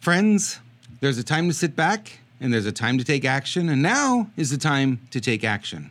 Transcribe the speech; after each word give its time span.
Friends, 0.00 0.60
there's 1.00 1.18
a 1.18 1.22
time 1.22 1.46
to 1.48 1.54
sit 1.54 1.76
back 1.76 2.20
and 2.40 2.54
there's 2.54 2.64
a 2.64 2.72
time 2.72 2.96
to 2.96 3.04
take 3.04 3.26
action, 3.26 3.68
and 3.68 3.82
now 3.82 4.30
is 4.34 4.48
the 4.48 4.56
time 4.56 4.98
to 5.10 5.20
take 5.20 5.44
action. 5.44 5.90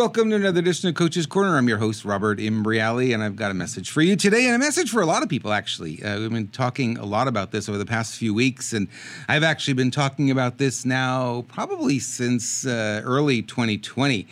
Welcome 0.00 0.30
to 0.30 0.36
another 0.36 0.60
edition 0.60 0.88
of 0.88 0.94
Coach's 0.94 1.26
Corner. 1.26 1.58
I'm 1.58 1.68
your 1.68 1.76
host, 1.76 2.06
Robert 2.06 2.38
Imbriale, 2.38 3.12
and 3.12 3.22
I've 3.22 3.36
got 3.36 3.50
a 3.50 3.54
message 3.54 3.90
for 3.90 4.00
you 4.00 4.16
today, 4.16 4.46
and 4.46 4.54
a 4.54 4.58
message 4.58 4.90
for 4.90 5.02
a 5.02 5.04
lot 5.04 5.22
of 5.22 5.28
people, 5.28 5.52
actually. 5.52 6.02
Uh, 6.02 6.20
we've 6.20 6.30
been 6.30 6.48
talking 6.48 6.96
a 6.96 7.04
lot 7.04 7.28
about 7.28 7.50
this 7.50 7.68
over 7.68 7.76
the 7.76 7.84
past 7.84 8.16
few 8.16 8.32
weeks, 8.32 8.72
and 8.72 8.88
I've 9.28 9.42
actually 9.42 9.74
been 9.74 9.90
talking 9.90 10.30
about 10.30 10.56
this 10.56 10.86
now 10.86 11.44
probably 11.48 11.98
since 11.98 12.64
uh, 12.64 13.02
early 13.04 13.42
2020, 13.42 14.26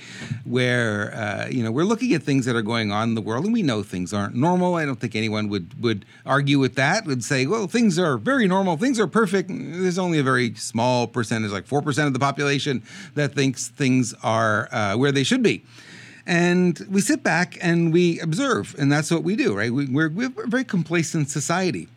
where, 0.44 1.14
uh, 1.14 1.48
you 1.50 1.62
know, 1.62 1.70
we're 1.70 1.84
looking 1.84 2.14
at 2.14 2.22
things 2.22 2.46
that 2.46 2.56
are 2.56 2.62
going 2.62 2.91
on 2.91 3.10
in 3.10 3.14
the 3.14 3.20
world, 3.20 3.44
and 3.44 3.52
we 3.52 3.62
know 3.62 3.82
things 3.82 4.14
aren't 4.14 4.34
normal. 4.34 4.77
I 4.77 4.86
don't 4.86 4.98
think 4.98 5.14
anyone 5.14 5.50
would, 5.50 5.82
would 5.82 6.06
argue 6.24 6.58
with 6.58 6.77
that, 6.77 7.05
would 7.05 7.22
say, 7.22 7.44
well, 7.44 7.66
things 7.66 7.98
are 7.98 8.16
very 8.16 8.48
normal, 8.48 8.78
things 8.78 8.98
are 8.98 9.06
perfect. 9.06 9.50
There's 9.50 9.98
only 9.98 10.19
a 10.19 10.22
very 10.22 10.55
small 10.55 11.06
percentage, 11.06 11.50
like 11.50 11.66
4% 11.66 12.06
of 12.06 12.14
the 12.14 12.19
population, 12.19 12.82
that 13.16 13.34
thinks 13.34 13.69
things 13.69 14.14
are 14.22 14.72
uh, 14.72 14.96
where 14.96 15.12
they 15.12 15.24
should 15.24 15.42
be. 15.42 15.57
And 16.26 16.78
we 16.90 17.00
sit 17.00 17.22
back 17.22 17.56
and 17.62 17.90
we 17.92 18.20
observe, 18.20 18.76
and 18.78 18.92
that's 18.92 19.10
what 19.10 19.22
we 19.22 19.34
do, 19.34 19.56
right? 19.56 19.72
We, 19.72 19.86
we're, 19.86 20.10
we're 20.10 20.44
a 20.44 20.46
very 20.46 20.64
complacent 20.64 21.30
society. 21.30 21.88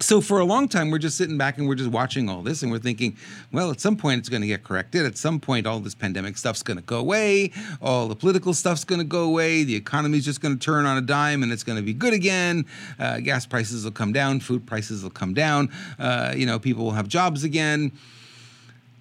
So 0.00 0.20
for 0.20 0.38
a 0.38 0.44
long 0.44 0.68
time, 0.68 0.90
we're 0.90 0.98
just 0.98 1.16
sitting 1.16 1.38
back 1.38 1.56
and 1.56 1.66
we're 1.66 1.76
just 1.76 1.90
watching 1.90 2.28
all 2.28 2.42
this, 2.42 2.62
and 2.62 2.70
we're 2.70 2.78
thinking, 2.78 3.16
well, 3.52 3.70
at 3.70 3.80
some 3.80 3.96
point 3.96 4.18
it's 4.18 4.28
going 4.28 4.42
to 4.42 4.46
get 4.48 4.64
corrected. 4.64 5.06
At 5.06 5.16
some 5.16 5.40
point, 5.40 5.66
all 5.66 5.80
this 5.80 5.94
pandemic 5.94 6.36
stuff's 6.36 6.62
going 6.62 6.76
to 6.76 6.82
go 6.82 6.98
away. 6.98 7.52
All 7.80 8.06
the 8.06 8.16
political 8.16 8.52
stuff's 8.52 8.84
going 8.84 8.98
to 8.98 9.06
go 9.06 9.22
away. 9.22 9.64
The 9.64 9.76
economy's 9.76 10.26
just 10.26 10.42
going 10.42 10.58
to 10.58 10.62
turn 10.62 10.84
on 10.84 10.98
a 10.98 11.00
dime, 11.00 11.42
and 11.42 11.50
it's 11.50 11.62
going 11.62 11.78
to 11.78 11.82
be 11.82 11.94
good 11.94 12.12
again. 12.12 12.66
Uh, 12.98 13.20
gas 13.20 13.46
prices 13.46 13.84
will 13.84 13.92
come 13.92 14.12
down. 14.12 14.40
Food 14.40 14.66
prices 14.66 15.02
will 15.02 15.10
come 15.10 15.32
down. 15.32 15.70
Uh, 15.98 16.34
you 16.36 16.44
know, 16.44 16.58
people 16.58 16.84
will 16.84 16.92
have 16.92 17.08
jobs 17.08 17.44
again. 17.44 17.90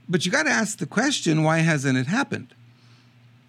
But 0.08 0.25
you 0.25 0.31
got 0.31 0.44
to 0.44 0.52
ask 0.52 0.78
the 0.78 0.86
question: 0.86 1.44
Why 1.44 1.59
hasn't 1.59 1.98
it 1.98 2.08
happened? 2.08 2.53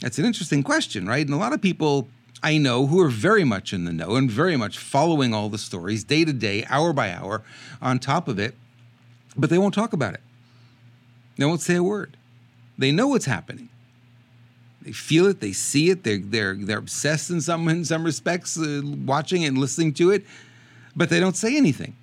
That's 0.01 0.19
an 0.19 0.25
interesting 0.25 0.63
question, 0.63 1.07
right? 1.07 1.25
And 1.25 1.35
a 1.35 1.39
lot 1.39 1.53
of 1.53 1.63
people 1.63 2.09
I 2.43 2.59
know 2.59 2.87
who 2.87 3.01
are 3.01 3.09
very 3.09 3.43
much 3.43 3.73
in 3.73 3.87
the 3.87 3.93
know 3.93 4.17
and 4.17 4.31
very 4.31 4.57
much 4.57 4.79
following 4.79 5.33
all 5.33 5.49
the 5.49 5.57
stories 5.57 6.05
day 6.05 6.27
to 6.27 6.33
day, 6.33 6.67
hour 6.69 6.93
by 6.93 7.11
hour, 7.11 7.43
on 7.81 7.99
top 7.99 8.29
of 8.29 8.39
it, 8.39 8.55
but 9.35 9.49
they 9.49 9.57
won't 9.57 9.73
talk 9.73 9.95
about 9.95 10.13
it. 10.13 10.21
They 11.39 11.47
won't 11.47 11.63
say 11.63 11.77
a 11.77 11.83
word. 11.83 12.19
They 12.77 12.93
know 12.93 13.09
what's 13.09 13.25
happening. 13.25 13.71
They 14.83 14.93
feel 14.93 15.27
it, 15.27 15.41
they 15.41 15.53
see 15.53 15.89
it, 15.89 16.05
they're, 16.05 16.19
they're, 16.19 16.55
they're 16.55 16.79
obsessed 16.79 17.31
in 17.31 17.41
some, 17.41 17.67
in 17.69 17.87
some 17.87 18.05
respects, 18.05 18.59
uh, 18.59 18.83
watching 18.85 19.47
and 19.47 19.57
listening 19.57 19.95
to 19.95 20.11
it, 20.11 20.27
but 20.95 21.09
they 21.09 21.21
don't 21.21 21.37
say 21.37 21.57
anything. 21.57 21.97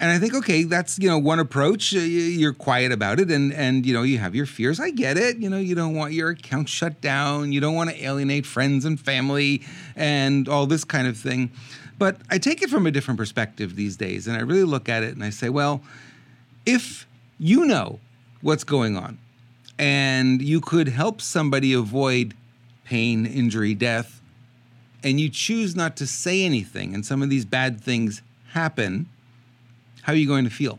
And 0.00 0.10
I 0.10 0.18
think, 0.18 0.34
okay, 0.34 0.62
that's 0.62 0.98
you 0.98 1.10
know 1.10 1.18
one 1.18 1.38
approach. 1.38 1.94
Uh, 1.94 1.98
you're 1.98 2.54
quiet 2.54 2.90
about 2.90 3.20
it, 3.20 3.30
and 3.30 3.52
and 3.52 3.84
you 3.84 3.92
know 3.92 4.02
you 4.02 4.16
have 4.16 4.34
your 4.34 4.46
fears. 4.46 4.80
I 4.80 4.90
get 4.90 5.18
it. 5.18 5.36
You 5.36 5.50
know 5.50 5.58
you 5.58 5.74
don't 5.74 5.94
want 5.94 6.14
your 6.14 6.30
account 6.30 6.70
shut 6.70 7.02
down. 7.02 7.52
You 7.52 7.60
don't 7.60 7.74
want 7.74 7.90
to 7.90 8.02
alienate 8.02 8.46
friends 8.46 8.86
and 8.86 8.98
family, 8.98 9.62
and 9.94 10.48
all 10.48 10.66
this 10.66 10.84
kind 10.84 11.06
of 11.06 11.18
thing. 11.18 11.50
But 11.98 12.16
I 12.30 12.38
take 12.38 12.62
it 12.62 12.70
from 12.70 12.86
a 12.86 12.90
different 12.90 13.18
perspective 13.18 13.76
these 13.76 13.98
days, 13.98 14.26
and 14.26 14.38
I 14.38 14.40
really 14.40 14.64
look 14.64 14.88
at 14.88 15.02
it 15.02 15.14
and 15.14 15.22
I 15.22 15.28
say, 15.28 15.50
well, 15.50 15.82
if 16.64 17.06
you 17.38 17.66
know 17.66 18.00
what's 18.40 18.64
going 18.64 18.96
on, 18.96 19.18
and 19.78 20.40
you 20.40 20.62
could 20.62 20.88
help 20.88 21.20
somebody 21.20 21.74
avoid 21.74 22.32
pain, 22.84 23.26
injury, 23.26 23.74
death, 23.74 24.22
and 25.04 25.20
you 25.20 25.28
choose 25.28 25.76
not 25.76 25.94
to 25.98 26.06
say 26.06 26.42
anything, 26.42 26.94
and 26.94 27.04
some 27.04 27.20
of 27.20 27.28
these 27.28 27.44
bad 27.44 27.82
things 27.82 28.22
happen 28.52 29.06
how 30.02 30.12
are 30.12 30.16
you 30.16 30.26
going 30.26 30.44
to 30.44 30.50
feel? 30.50 30.78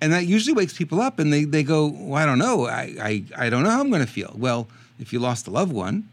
And 0.00 0.12
that 0.12 0.26
usually 0.26 0.54
wakes 0.54 0.76
people 0.76 1.00
up 1.00 1.18
and 1.18 1.32
they, 1.32 1.44
they 1.44 1.62
go, 1.62 1.86
well, 1.86 2.14
I 2.22 2.26
don't 2.26 2.38
know. 2.38 2.66
I, 2.66 2.94
I, 3.00 3.24
I 3.36 3.50
don't 3.50 3.64
know 3.64 3.70
how 3.70 3.80
I'm 3.80 3.90
going 3.90 4.04
to 4.04 4.10
feel. 4.10 4.32
Well, 4.36 4.68
if 5.00 5.12
you 5.12 5.18
lost 5.18 5.46
a 5.48 5.50
loved 5.50 5.72
one 5.72 6.08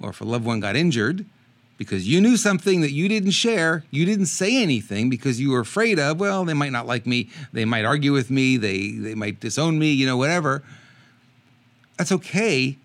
or 0.00 0.10
if 0.10 0.20
a 0.20 0.24
loved 0.24 0.44
one 0.44 0.60
got 0.60 0.76
injured 0.76 1.24
because 1.78 2.08
you 2.08 2.20
knew 2.20 2.36
something 2.36 2.80
that 2.80 2.92
you 2.92 3.08
didn't 3.08 3.32
share, 3.32 3.84
you 3.90 4.04
didn't 4.04 4.26
say 4.26 4.62
anything 4.62 5.10
because 5.10 5.40
you 5.40 5.50
were 5.50 5.60
afraid 5.60 5.98
of, 5.98 6.20
well, 6.20 6.44
they 6.44 6.54
might 6.54 6.72
not 6.72 6.86
like 6.86 7.06
me. 7.06 7.28
They 7.52 7.64
might 7.64 7.84
argue 7.84 8.12
with 8.12 8.30
me. 8.30 8.56
They, 8.56 8.92
they 8.92 9.14
might 9.14 9.40
disown 9.40 9.78
me, 9.78 9.90
you 9.92 10.06
know, 10.06 10.16
whatever. 10.16 10.62
That's 11.96 12.12
okay 12.12 12.78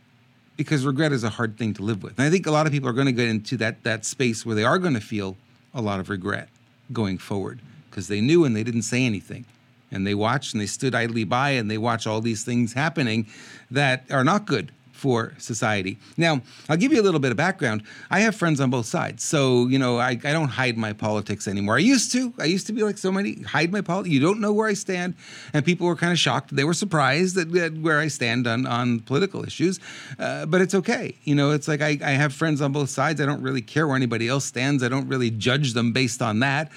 because 0.57 0.85
regret 0.85 1.11
is 1.11 1.23
a 1.23 1.29
hard 1.29 1.57
thing 1.57 1.73
to 1.75 1.83
live 1.83 2.01
with. 2.01 2.17
And 2.17 2.27
I 2.27 2.31
think 2.31 2.47
a 2.47 2.51
lot 2.51 2.65
of 2.65 2.71
people 2.71 2.89
are 2.89 2.93
going 2.93 3.07
to 3.07 3.11
get 3.11 3.27
into 3.27 3.57
that, 3.57 3.83
that 3.83 4.05
space 4.05 4.45
where 4.45 4.55
they 4.55 4.63
are 4.63 4.79
going 4.79 4.93
to 4.95 5.01
feel 5.01 5.37
a 5.73 5.81
lot 5.81 5.99
of 5.99 6.09
regret 6.09 6.49
going 6.91 7.17
forward 7.17 7.59
because 7.89 8.07
they 8.07 8.21
knew 8.21 8.45
and 8.45 8.55
they 8.55 8.63
didn't 8.63 8.81
say 8.83 9.05
anything. 9.05 9.45
And 9.91 10.07
they 10.07 10.15
watched 10.15 10.53
and 10.53 10.61
they 10.61 10.65
stood 10.65 10.95
idly 10.95 11.23
by 11.23 11.51
and 11.51 11.69
they 11.69 11.77
watch 11.77 12.07
all 12.07 12.19
these 12.19 12.43
things 12.43 12.73
happening 12.73 13.27
that 13.69 14.05
are 14.09 14.23
not 14.23 14.45
good 14.45 14.71
for 15.03 15.33
society. 15.37 15.97
Now, 16.15 16.41
I'll 16.69 16.77
give 16.77 16.93
you 16.93 17.01
a 17.01 17.03
little 17.03 17.19
bit 17.19 17.31
of 17.31 17.35
background. 17.35 17.83
I 18.09 18.21
have 18.21 18.37
friends 18.37 18.61
on 18.61 18.69
both 18.69 18.85
sides. 18.85 19.21
So, 19.21 19.67
you 19.67 19.77
know, 19.77 19.99
I, 19.99 20.11
I 20.11 20.31
don't 20.31 20.47
hide 20.47 20.77
my 20.77 20.93
politics 20.93 21.45
anymore. 21.45 21.75
I 21.75 21.79
used 21.79 22.13
to. 22.13 22.33
I 22.39 22.45
used 22.45 22.67
to 22.67 22.73
be 22.73 22.83
like 22.83 22.97
so 22.97 23.11
many, 23.11 23.41
hide 23.41 23.73
my 23.73 23.81
politics. 23.81 24.13
You 24.13 24.21
don't 24.21 24.39
know 24.39 24.53
where 24.53 24.69
I 24.69 24.75
stand. 24.75 25.15
And 25.53 25.65
people 25.65 25.87
were 25.87 25.97
kind 25.97 26.13
of 26.13 26.19
shocked. 26.19 26.55
They 26.55 26.63
were 26.63 26.73
surprised 26.73 27.35
that, 27.35 27.51
that 27.51 27.73
where 27.79 27.99
I 27.99 28.07
stand 28.07 28.47
on, 28.47 28.65
on 28.65 29.01
political 29.01 29.43
issues. 29.43 29.77
Uh, 30.17 30.45
but 30.45 30.61
it's 30.61 30.73
okay. 30.73 31.17
You 31.25 31.35
know, 31.35 31.51
it's 31.51 31.67
like 31.67 31.81
I, 31.81 31.99
I 32.01 32.11
have 32.11 32.33
friends 32.33 32.61
on 32.61 32.71
both 32.71 32.89
sides. 32.89 33.19
I 33.19 33.25
don't 33.25 33.41
really 33.41 33.61
care 33.61 33.85
where 33.85 33.97
anybody 33.97 34.29
else 34.29 34.45
stands. 34.45 34.83
I 34.83 34.87
don't 34.87 35.09
really 35.09 35.31
judge 35.31 35.73
them 35.73 35.91
based 35.91 36.21
on 36.21 36.39
that. 36.39 36.71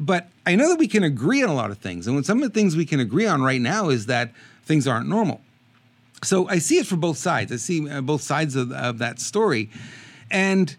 But 0.00 0.26
I 0.44 0.56
know 0.56 0.68
that 0.70 0.80
we 0.80 0.88
can 0.88 1.04
agree 1.04 1.44
on 1.44 1.50
a 1.50 1.54
lot 1.54 1.70
of 1.70 1.78
things. 1.78 2.08
And 2.08 2.26
some 2.26 2.42
of 2.42 2.52
the 2.52 2.52
things 2.58 2.74
we 2.74 2.84
can 2.84 2.98
agree 2.98 3.28
on 3.28 3.42
right 3.42 3.60
now 3.60 3.90
is 3.90 4.06
that 4.06 4.32
things 4.64 4.88
aren't 4.88 5.08
normal 5.08 5.40
so 6.22 6.48
I 6.48 6.58
see 6.58 6.78
it 6.78 6.86
from 6.86 7.00
both 7.00 7.18
sides. 7.18 7.52
I 7.52 7.56
see 7.56 7.88
uh, 7.88 8.00
both 8.00 8.22
sides 8.22 8.56
of, 8.56 8.72
of 8.72 8.98
that 8.98 9.20
story. 9.20 9.70
And 10.30 10.74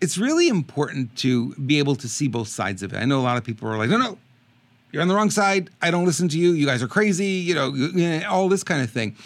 it's 0.00 0.18
really 0.18 0.48
important 0.48 1.16
to 1.18 1.54
be 1.54 1.78
able 1.78 1.96
to 1.96 2.08
see 2.08 2.28
both 2.28 2.48
sides 2.48 2.82
of 2.82 2.92
it. 2.92 2.96
I 2.96 3.04
know 3.04 3.20
a 3.20 3.22
lot 3.22 3.36
of 3.36 3.44
people 3.44 3.68
are 3.68 3.76
like, 3.76 3.90
no, 3.90 3.98
no, 3.98 4.18
you're 4.92 5.02
on 5.02 5.08
the 5.08 5.14
wrong 5.14 5.30
side. 5.30 5.70
I 5.82 5.90
don't 5.90 6.04
listen 6.04 6.28
to 6.28 6.38
you. 6.38 6.52
You 6.52 6.66
guys 6.66 6.82
are 6.82 6.88
crazy, 6.88 7.26
you 7.26 7.54
know, 7.54 8.22
all 8.28 8.48
this 8.48 8.62
kind 8.62 8.82
of 8.82 8.90
thing. 8.90 9.16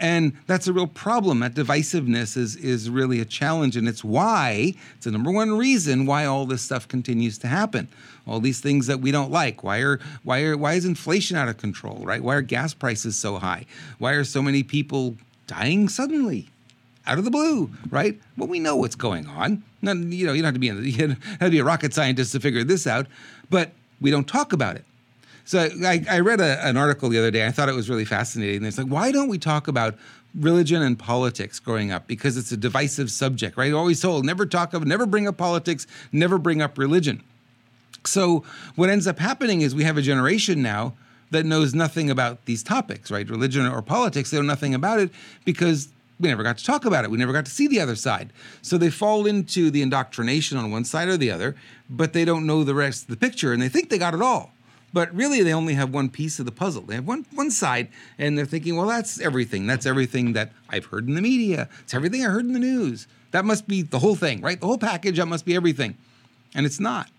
And 0.00 0.32
that's 0.46 0.66
a 0.66 0.72
real 0.72 0.88
problem. 0.88 1.40
That 1.40 1.54
divisiveness 1.54 2.36
is 2.36 2.56
is 2.56 2.90
really 2.90 3.20
a 3.20 3.24
challenge, 3.24 3.76
and 3.76 3.86
it's 3.86 4.02
why 4.02 4.74
it's 4.96 5.04
the 5.04 5.12
number 5.12 5.30
one 5.30 5.56
reason 5.56 6.04
why 6.04 6.24
all 6.24 6.46
this 6.46 6.62
stuff 6.62 6.88
continues 6.88 7.38
to 7.38 7.46
happen. 7.46 7.88
All 8.26 8.40
these 8.40 8.60
things 8.60 8.88
that 8.88 9.00
we 9.00 9.12
don't 9.12 9.30
like. 9.30 9.62
Why 9.62 9.78
are 9.78 10.00
why 10.24 10.42
are 10.42 10.56
why 10.56 10.74
is 10.74 10.84
inflation 10.84 11.36
out 11.36 11.48
of 11.48 11.58
control? 11.58 12.00
Right? 12.04 12.22
Why 12.22 12.34
are 12.34 12.42
gas 12.42 12.74
prices 12.74 13.14
so 13.16 13.38
high? 13.38 13.66
Why 13.98 14.12
are 14.12 14.24
so 14.24 14.42
many 14.42 14.64
people 14.64 15.16
dying 15.46 15.88
suddenly? 15.88 16.48
out 17.06 17.18
of 17.18 17.24
the 17.24 17.30
blue, 17.30 17.70
right? 17.90 18.18
Well, 18.36 18.48
we 18.48 18.60
know 18.60 18.76
what's 18.76 18.94
going 18.94 19.26
on. 19.26 19.62
Not, 19.82 19.98
you 19.98 20.26
know, 20.26 20.32
you 20.32 20.42
don't 20.42 20.46
have 20.46 20.54
to 20.54 20.60
be 20.60 20.68
in, 20.68 20.84
you 20.84 21.08
have 21.08 21.38
to 21.40 21.50
be 21.50 21.58
a 21.58 21.64
rocket 21.64 21.92
scientist 21.92 22.32
to 22.32 22.40
figure 22.40 22.64
this 22.64 22.86
out, 22.86 23.06
but 23.50 23.72
we 24.00 24.10
don't 24.10 24.26
talk 24.26 24.52
about 24.52 24.76
it. 24.76 24.84
So 25.44 25.68
I, 25.84 26.04
I 26.10 26.20
read 26.20 26.40
a, 26.40 26.66
an 26.66 26.76
article 26.76 27.08
the 27.08 27.18
other 27.18 27.30
day. 27.30 27.46
I 27.46 27.50
thought 27.50 27.68
it 27.68 27.74
was 27.74 27.90
really 27.90 28.04
fascinating. 28.04 28.64
It's 28.64 28.78
like, 28.78 28.86
why 28.86 29.12
don't 29.12 29.28
we 29.28 29.38
talk 29.38 29.68
about 29.68 29.94
religion 30.34 30.82
and 30.82 30.98
politics 30.98 31.58
growing 31.58 31.92
up? 31.92 32.06
Because 32.06 32.36
it's 32.36 32.50
a 32.50 32.56
divisive 32.56 33.10
subject, 33.10 33.56
right? 33.56 33.72
Always 33.72 34.00
told, 34.00 34.24
never 34.24 34.46
talk 34.46 34.72
of, 34.72 34.86
never 34.86 35.06
bring 35.06 35.28
up 35.28 35.36
politics, 35.36 35.86
never 36.12 36.38
bring 36.38 36.62
up 36.62 36.78
religion. 36.78 37.22
So 38.06 38.44
what 38.74 38.90
ends 38.90 39.06
up 39.06 39.18
happening 39.18 39.60
is 39.60 39.74
we 39.74 39.84
have 39.84 39.98
a 39.98 40.02
generation 40.02 40.62
now 40.62 40.94
that 41.30 41.44
knows 41.44 41.74
nothing 41.74 42.10
about 42.10 42.44
these 42.46 42.62
topics, 42.62 43.10
right? 43.10 43.28
Religion 43.28 43.66
or 43.66 43.82
politics, 43.82 44.30
they 44.30 44.36
know 44.38 44.42
nothing 44.42 44.74
about 44.74 45.00
it 45.00 45.10
because 45.44 45.88
we 46.20 46.28
never 46.28 46.42
got 46.42 46.58
to 46.58 46.64
talk 46.64 46.84
about 46.84 47.04
it. 47.04 47.10
We 47.10 47.18
never 47.18 47.32
got 47.32 47.44
to 47.46 47.50
see 47.50 47.66
the 47.66 47.80
other 47.80 47.96
side. 47.96 48.32
So 48.62 48.78
they 48.78 48.90
fall 48.90 49.26
into 49.26 49.70
the 49.70 49.82
indoctrination 49.82 50.56
on 50.58 50.70
one 50.70 50.84
side 50.84 51.08
or 51.08 51.16
the 51.16 51.30
other, 51.30 51.56
but 51.90 52.12
they 52.12 52.24
don't 52.24 52.46
know 52.46 52.62
the 52.62 52.74
rest 52.74 53.02
of 53.02 53.08
the 53.08 53.16
picture 53.16 53.52
and 53.52 53.60
they 53.60 53.68
think 53.68 53.90
they 53.90 53.98
got 53.98 54.14
it 54.14 54.22
all. 54.22 54.52
But 54.94 55.12
really, 55.12 55.42
they 55.42 55.52
only 55.52 55.74
have 55.74 55.92
one 55.92 56.08
piece 56.08 56.38
of 56.38 56.46
the 56.46 56.52
puzzle. 56.52 56.82
They 56.82 56.94
have 56.94 57.06
one 57.06 57.26
one 57.34 57.50
side, 57.50 57.88
and 58.16 58.38
they're 58.38 58.46
thinking, 58.46 58.76
well, 58.76 58.86
that's 58.86 59.20
everything. 59.20 59.66
That's 59.66 59.86
everything 59.86 60.34
that 60.34 60.52
I've 60.70 60.86
heard 60.86 61.08
in 61.08 61.16
the 61.16 61.20
media. 61.20 61.68
It's 61.82 61.92
everything 61.92 62.24
I 62.24 62.28
heard 62.28 62.44
in 62.44 62.52
the 62.52 62.60
news. 62.60 63.08
That 63.32 63.44
must 63.44 63.66
be 63.66 63.82
the 63.82 63.98
whole 63.98 64.14
thing, 64.14 64.40
right? 64.40 64.58
The 64.58 64.66
whole 64.66 64.78
package. 64.78 65.16
That 65.16 65.26
must 65.26 65.44
be 65.44 65.56
everything, 65.56 65.96
and 66.54 66.64
it's 66.64 66.78
not. 66.78 67.10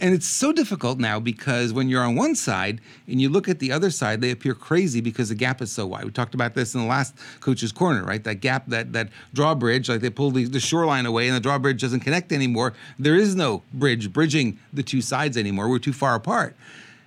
And 0.00 0.14
it's 0.14 0.26
so 0.26 0.50
difficult 0.50 0.98
now 0.98 1.20
because 1.20 1.72
when 1.74 1.88
you're 1.88 2.02
on 2.02 2.16
one 2.16 2.34
side 2.34 2.80
and 3.06 3.20
you 3.20 3.28
look 3.28 3.48
at 3.48 3.58
the 3.60 3.70
other 3.70 3.90
side, 3.90 4.22
they 4.22 4.30
appear 4.30 4.54
crazy 4.54 5.00
because 5.02 5.28
the 5.28 5.36
gap 5.36 5.60
is 5.62 5.70
so 5.70 5.86
wide. 5.86 6.04
We 6.04 6.10
talked 6.10 6.34
about 6.34 6.54
this 6.54 6.74
in 6.74 6.80
the 6.80 6.86
last 6.86 7.14
coach's 7.40 7.70
corner, 7.70 8.02
right? 8.02 8.24
That 8.24 8.36
gap, 8.36 8.66
that 8.68 8.94
that 8.94 9.10
drawbridge, 9.34 9.90
like 9.90 10.00
they 10.00 10.10
pulled 10.10 10.34
the, 10.34 10.46
the 10.46 10.58
shoreline 10.58 11.04
away 11.04 11.28
and 11.28 11.36
the 11.36 11.40
drawbridge 11.40 11.82
doesn't 11.82 12.00
connect 12.00 12.32
anymore. 12.32 12.72
There 12.98 13.14
is 13.14 13.36
no 13.36 13.62
bridge 13.74 14.10
bridging 14.12 14.58
the 14.72 14.82
two 14.82 15.02
sides 15.02 15.36
anymore. 15.36 15.68
We're 15.68 15.78
too 15.78 15.92
far 15.92 16.14
apart. 16.14 16.56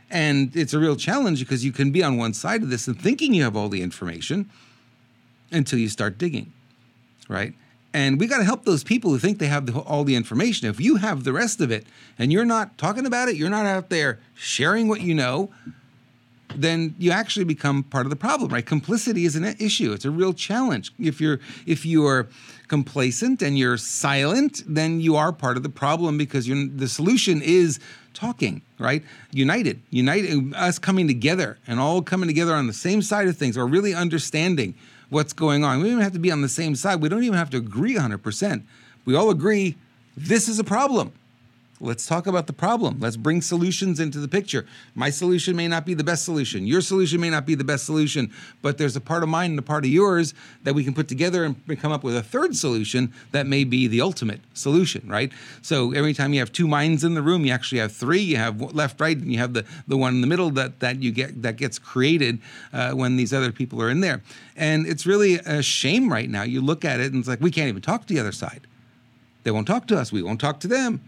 And 0.09 0.55
it's 0.55 0.73
a 0.73 0.79
real 0.79 0.95
challenge 0.95 1.39
because 1.39 1.65
you 1.65 1.71
can 1.71 1.91
be 1.91 2.01
on 2.03 2.17
one 2.17 2.33
side 2.33 2.63
of 2.63 2.69
this 2.69 2.87
and 2.87 2.99
thinking 2.99 3.33
you 3.33 3.43
have 3.43 3.57
all 3.57 3.69
the 3.69 3.81
information 3.81 4.49
until 5.51 5.79
you 5.79 5.89
start 5.89 6.17
digging, 6.17 6.53
right? 7.27 7.53
And 7.93 8.19
we 8.19 8.27
got 8.27 8.37
to 8.37 8.43
help 8.43 8.63
those 8.63 8.83
people 8.83 9.11
who 9.11 9.17
think 9.17 9.39
they 9.39 9.47
have 9.47 9.65
the, 9.65 9.79
all 9.79 10.03
the 10.03 10.15
information. 10.15 10.69
If 10.69 10.79
you 10.79 10.97
have 10.97 11.23
the 11.23 11.33
rest 11.33 11.61
of 11.61 11.71
it 11.71 11.87
and 12.17 12.31
you're 12.31 12.45
not 12.45 12.77
talking 12.77 13.05
about 13.05 13.27
it, 13.27 13.35
you're 13.35 13.49
not 13.49 13.65
out 13.65 13.89
there 13.89 14.19
sharing 14.35 14.87
what 14.87 15.01
you 15.01 15.15
know, 15.15 15.49
then 16.57 16.95
you 16.97 17.11
actually 17.11 17.45
become 17.45 17.83
part 17.83 18.05
of 18.05 18.09
the 18.09 18.15
problem, 18.15 18.51
right? 18.51 18.65
Complicity 18.65 19.25
is 19.25 19.35
an 19.35 19.45
issue. 19.59 19.93
It's 19.93 20.05
a 20.05 20.11
real 20.11 20.33
challenge. 20.33 20.91
If 20.99 21.21
you're 21.21 21.39
if 21.65 21.85
you 21.85 22.05
are 22.05 22.27
complacent 22.67 23.41
and 23.41 23.57
you're 23.57 23.77
silent, 23.77 24.63
then 24.67 24.99
you 24.99 25.15
are 25.15 25.31
part 25.31 25.57
of 25.57 25.63
the 25.63 25.69
problem 25.69 26.17
because 26.17 26.47
you're, 26.47 26.67
the 26.67 26.87
solution 26.87 27.41
is 27.41 27.79
talking, 28.13 28.61
right? 28.77 29.03
United, 29.31 29.81
united, 29.89 30.53
us 30.53 30.79
coming 30.79 31.07
together 31.07 31.57
and 31.67 31.79
all 31.79 32.01
coming 32.01 32.27
together 32.27 32.53
on 32.53 32.67
the 32.67 32.73
same 32.73 33.01
side 33.01 33.27
of 33.27 33.37
things, 33.37 33.57
or 33.57 33.67
really 33.67 33.93
understanding 33.93 34.73
what's 35.09 35.33
going 35.33 35.63
on. 35.63 35.77
We 35.77 35.83
don't 35.83 35.93
even 35.93 36.03
have 36.03 36.13
to 36.13 36.19
be 36.19 36.31
on 36.31 36.41
the 36.41 36.49
same 36.49 36.75
side. 36.75 37.01
We 37.01 37.09
don't 37.09 37.23
even 37.23 37.37
have 37.37 37.49
to 37.51 37.57
agree 37.57 37.95
100%. 37.95 38.63
We 39.05 39.15
all 39.15 39.29
agree 39.29 39.77
this 40.17 40.49
is 40.49 40.59
a 40.59 40.63
problem. 40.63 41.13
Let's 41.79 42.07
talk 42.07 42.25
about 42.25 42.47
the 42.47 42.53
problem. 42.53 42.99
Let's 42.99 43.17
bring 43.17 43.41
solutions 43.41 43.99
into 43.99 44.19
the 44.19 44.27
picture. 44.27 44.65
My 44.95 45.11
solution 45.11 45.55
may 45.55 45.67
not 45.67 45.85
be 45.85 45.93
the 45.93 46.03
best 46.03 46.25
solution. 46.25 46.65
Your 46.65 46.81
solution 46.81 47.21
may 47.21 47.29
not 47.29 47.45
be 47.45 47.53
the 47.53 47.63
best 47.63 47.85
solution, 47.85 48.33
but 48.63 48.79
there's 48.79 48.95
a 48.95 49.01
part 49.01 49.21
of 49.21 49.29
mine 49.29 49.51
and 49.51 49.59
a 49.59 49.63
part 49.63 49.85
of 49.85 49.91
yours 49.91 50.33
that 50.63 50.73
we 50.73 50.83
can 50.83 50.95
put 50.95 51.07
together 51.07 51.43
and 51.43 51.79
come 51.79 51.91
up 51.91 52.03
with 52.03 52.15
a 52.15 52.23
third 52.23 52.55
solution 52.55 53.13
that 53.31 53.45
may 53.45 53.63
be 53.63 53.87
the 53.87 54.01
ultimate 54.01 54.41
solution, 54.55 55.07
right? 55.07 55.31
So 55.61 55.91
every 55.91 56.15
time 56.15 56.33
you 56.33 56.39
have 56.39 56.51
two 56.51 56.67
minds 56.67 57.03
in 57.03 57.13
the 57.13 57.21
room, 57.21 57.45
you 57.45 57.51
actually 57.51 57.79
have 57.79 57.91
three. 57.91 58.21
You 58.21 58.37
have 58.37 58.59
left, 58.73 58.99
right, 58.99 59.15
and 59.15 59.31
you 59.31 59.37
have 59.37 59.53
the, 59.53 59.63
the 59.87 59.97
one 59.97 60.15
in 60.15 60.21
the 60.21 60.27
middle 60.27 60.49
that, 60.51 60.79
that 60.79 61.03
you 61.03 61.11
get 61.11 61.43
that 61.43 61.57
gets 61.57 61.77
created 61.77 62.39
uh, 62.73 62.93
when 62.93 63.17
these 63.17 63.33
other 63.33 63.51
people 63.51 63.79
are 63.83 63.89
in 63.89 63.99
there. 63.99 64.23
And 64.55 64.87
it's 64.87 65.05
really 65.05 65.35
a 65.35 65.61
shame 65.61 66.11
right 66.11 66.29
now. 66.29 66.41
You 66.41 66.61
look 66.61 66.83
at 66.83 66.99
it 66.99 67.13
and 67.13 67.19
it's 67.19 67.27
like 67.27 67.39
we 67.39 67.51
can't 67.51 67.69
even 67.69 67.83
talk 67.83 68.07
to 68.07 68.13
the 68.13 68.19
other 68.19 68.31
side. 68.31 68.65
They 69.43 69.51
won't 69.51 69.67
talk 69.67 69.85
to 69.87 69.97
us. 69.97 70.11
We 70.11 70.23
won't 70.23 70.41
talk 70.41 70.59
to 70.61 70.67
them 70.67 71.01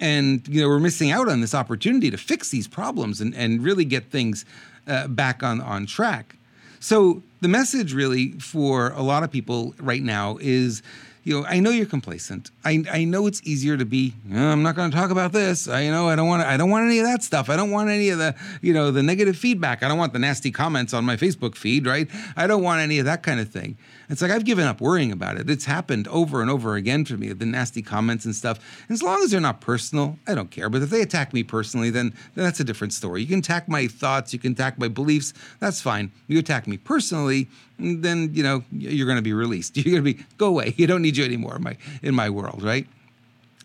and 0.00 0.46
you 0.48 0.60
know 0.60 0.68
we're 0.68 0.80
missing 0.80 1.10
out 1.10 1.28
on 1.28 1.40
this 1.40 1.54
opportunity 1.54 2.10
to 2.10 2.16
fix 2.16 2.50
these 2.50 2.68
problems 2.68 3.20
and, 3.20 3.34
and 3.34 3.62
really 3.62 3.84
get 3.84 4.10
things 4.10 4.44
uh, 4.86 5.08
back 5.08 5.42
on 5.42 5.60
on 5.60 5.86
track. 5.86 6.36
So 6.80 7.22
the 7.40 7.48
message 7.48 7.94
really 7.94 8.32
for 8.32 8.90
a 8.90 9.02
lot 9.02 9.22
of 9.22 9.30
people 9.30 9.74
right 9.78 10.02
now 10.02 10.38
is 10.40 10.82
you 11.24 11.40
know 11.40 11.46
i 11.46 11.58
know 11.58 11.70
you're 11.70 11.86
complacent 11.86 12.50
i, 12.64 12.84
I 12.90 13.04
know 13.04 13.26
it's 13.26 13.42
easier 13.44 13.76
to 13.76 13.84
be 13.84 14.14
oh, 14.32 14.36
i'm 14.36 14.62
not 14.62 14.76
going 14.76 14.90
to 14.90 14.96
talk 14.96 15.10
about 15.10 15.32
this 15.32 15.68
i 15.68 15.80
you 15.80 15.90
know 15.90 16.08
i 16.08 16.16
don't 16.16 16.28
want 16.28 16.42
i 16.42 16.56
don't 16.56 16.70
want 16.70 16.86
any 16.86 16.98
of 16.98 17.06
that 17.06 17.22
stuff 17.22 17.50
i 17.50 17.56
don't 17.56 17.70
want 17.70 17.90
any 17.90 18.10
of 18.10 18.18
the 18.18 18.34
you 18.60 18.72
know 18.72 18.90
the 18.90 19.02
negative 19.02 19.36
feedback 19.36 19.82
i 19.82 19.88
don't 19.88 19.98
want 19.98 20.12
the 20.12 20.18
nasty 20.18 20.50
comments 20.50 20.94
on 20.94 21.04
my 21.04 21.16
facebook 21.16 21.56
feed 21.56 21.86
right 21.86 22.08
i 22.36 22.46
don't 22.46 22.62
want 22.62 22.80
any 22.80 22.98
of 22.98 23.04
that 23.04 23.22
kind 23.22 23.40
of 23.40 23.48
thing 23.48 23.76
it's 24.08 24.22
like 24.22 24.30
I've 24.30 24.44
given 24.44 24.66
up 24.66 24.80
worrying 24.80 25.12
about 25.12 25.36
it. 25.38 25.48
It's 25.48 25.64
happened 25.64 26.08
over 26.08 26.42
and 26.42 26.50
over 26.50 26.76
again 26.76 27.04
for 27.04 27.14
me, 27.14 27.32
the 27.32 27.46
nasty 27.46 27.82
comments 27.82 28.24
and 28.24 28.34
stuff. 28.34 28.84
As 28.90 29.02
long 29.02 29.22
as 29.22 29.30
they're 29.30 29.40
not 29.40 29.60
personal, 29.60 30.18
I 30.26 30.34
don't 30.34 30.50
care. 30.50 30.68
But 30.68 30.82
if 30.82 30.90
they 30.90 31.02
attack 31.02 31.32
me 31.32 31.42
personally, 31.42 31.90
then, 31.90 32.14
then 32.34 32.44
that's 32.44 32.60
a 32.60 32.64
different 32.64 32.92
story. 32.92 33.22
You 33.22 33.28
can 33.28 33.38
attack 33.38 33.68
my 33.68 33.86
thoughts, 33.86 34.32
you 34.32 34.38
can 34.38 34.52
attack 34.52 34.78
my 34.78 34.88
beliefs, 34.88 35.32
that's 35.60 35.80
fine. 35.80 36.12
You 36.28 36.38
attack 36.38 36.66
me 36.66 36.76
personally, 36.76 37.48
then 37.78 38.30
you 38.32 38.42
know 38.42 38.62
you're 38.70 39.06
going 39.06 39.16
to 39.16 39.22
be 39.22 39.32
released. 39.32 39.76
You're 39.84 40.00
going 40.00 40.04
to 40.04 40.14
be 40.14 40.24
go 40.38 40.46
away. 40.46 40.74
You 40.76 40.86
don't 40.86 41.02
need 41.02 41.13
you 41.16 41.24
anymore 41.24 41.56
in 41.56 41.62
my 41.62 41.76
in 42.02 42.14
my 42.14 42.30
world, 42.30 42.62
right? 42.62 42.86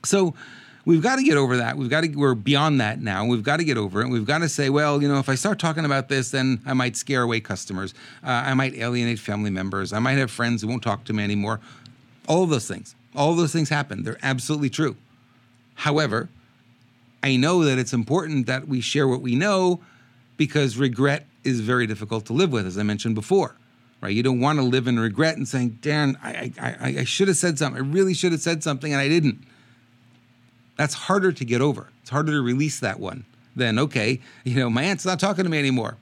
So 0.03 0.33
we've 0.85 1.03
got 1.03 1.17
to 1.17 1.23
get 1.23 1.37
over 1.37 1.57
that. 1.57 1.77
We've 1.77 1.89
got 1.89 2.01
to, 2.01 2.09
we're 2.15 2.35
beyond 2.35 2.81
that 2.81 3.01
now. 3.01 3.25
We've 3.25 3.43
got 3.43 3.57
to 3.57 3.63
get 3.63 3.77
over 3.77 4.01
it. 4.01 4.09
We've 4.09 4.25
got 4.25 4.39
to 4.39 4.49
say, 4.49 4.69
well, 4.69 5.01
you 5.01 5.07
know, 5.07 5.19
if 5.19 5.29
I 5.29 5.35
start 5.35 5.59
talking 5.59 5.85
about 5.85 6.09
this, 6.09 6.31
then 6.31 6.61
I 6.65 6.73
might 6.73 6.95
scare 6.95 7.21
away 7.21 7.41
customers. 7.41 7.93
Uh, 8.23 8.29
I 8.29 8.53
might 8.53 8.73
alienate 8.75 9.19
family 9.19 9.49
members. 9.49 9.93
I 9.93 9.99
might 9.99 10.17
have 10.17 10.31
friends 10.31 10.61
who 10.61 10.67
won't 10.67 10.83
talk 10.83 11.03
to 11.05 11.13
me 11.13 11.23
anymore. 11.23 11.59
All 12.27 12.45
those 12.45 12.67
things. 12.67 12.95
All 13.15 13.35
those 13.35 13.51
things 13.51 13.69
happen. 13.69 14.03
They're 14.03 14.19
absolutely 14.21 14.69
true. 14.69 14.95
However, 15.75 16.29
I 17.23 17.35
know 17.35 17.63
that 17.65 17.77
it's 17.77 17.93
important 17.93 18.47
that 18.47 18.67
we 18.67 18.81
share 18.81 19.07
what 19.07 19.21
we 19.21 19.35
know 19.35 19.81
because 20.37 20.77
regret 20.77 21.25
is 21.43 21.59
very 21.59 21.87
difficult 21.87 22.25
to 22.25 22.33
live 22.33 22.51
with, 22.51 22.65
as 22.65 22.77
I 22.77 22.83
mentioned 22.83 23.15
before. 23.15 23.55
Right? 24.01 24.15
You 24.15 24.23
don't 24.23 24.39
want 24.39 24.59
to 24.59 24.63
live 24.63 24.87
in 24.87 24.99
regret 24.99 25.35
and 25.35 25.47
saying, 25.47 25.79
"Darn, 25.81 26.17
I, 26.23 26.53
I, 26.59 26.95
I 26.99 27.03
should 27.03 27.27
have 27.27 27.37
said 27.37 27.59
something. 27.59 27.81
I 27.81 27.85
really 27.85 28.13
should 28.13 28.31
have 28.31 28.41
said 28.41 28.63
something, 28.63 28.93
and 28.93 29.01
I 29.01 29.09
didn't." 29.09 29.43
That's 30.77 30.93
harder 30.93 31.33
to 31.33 31.43
get 31.43 31.59
over. 31.59 31.89
It's 32.01 32.09
harder 32.09 32.31
to 32.31 32.41
release 32.41 32.79
that 32.79 33.01
one 33.01 33.25
than, 33.55 33.77
okay, 33.77 34.21
you 34.45 34.55
know, 34.55 34.69
my 34.69 34.83
aunt's 34.83 35.05
not 35.05 35.19
talking 35.19 35.43
to 35.43 35.49
me 35.49 35.59
anymore. 35.59 35.97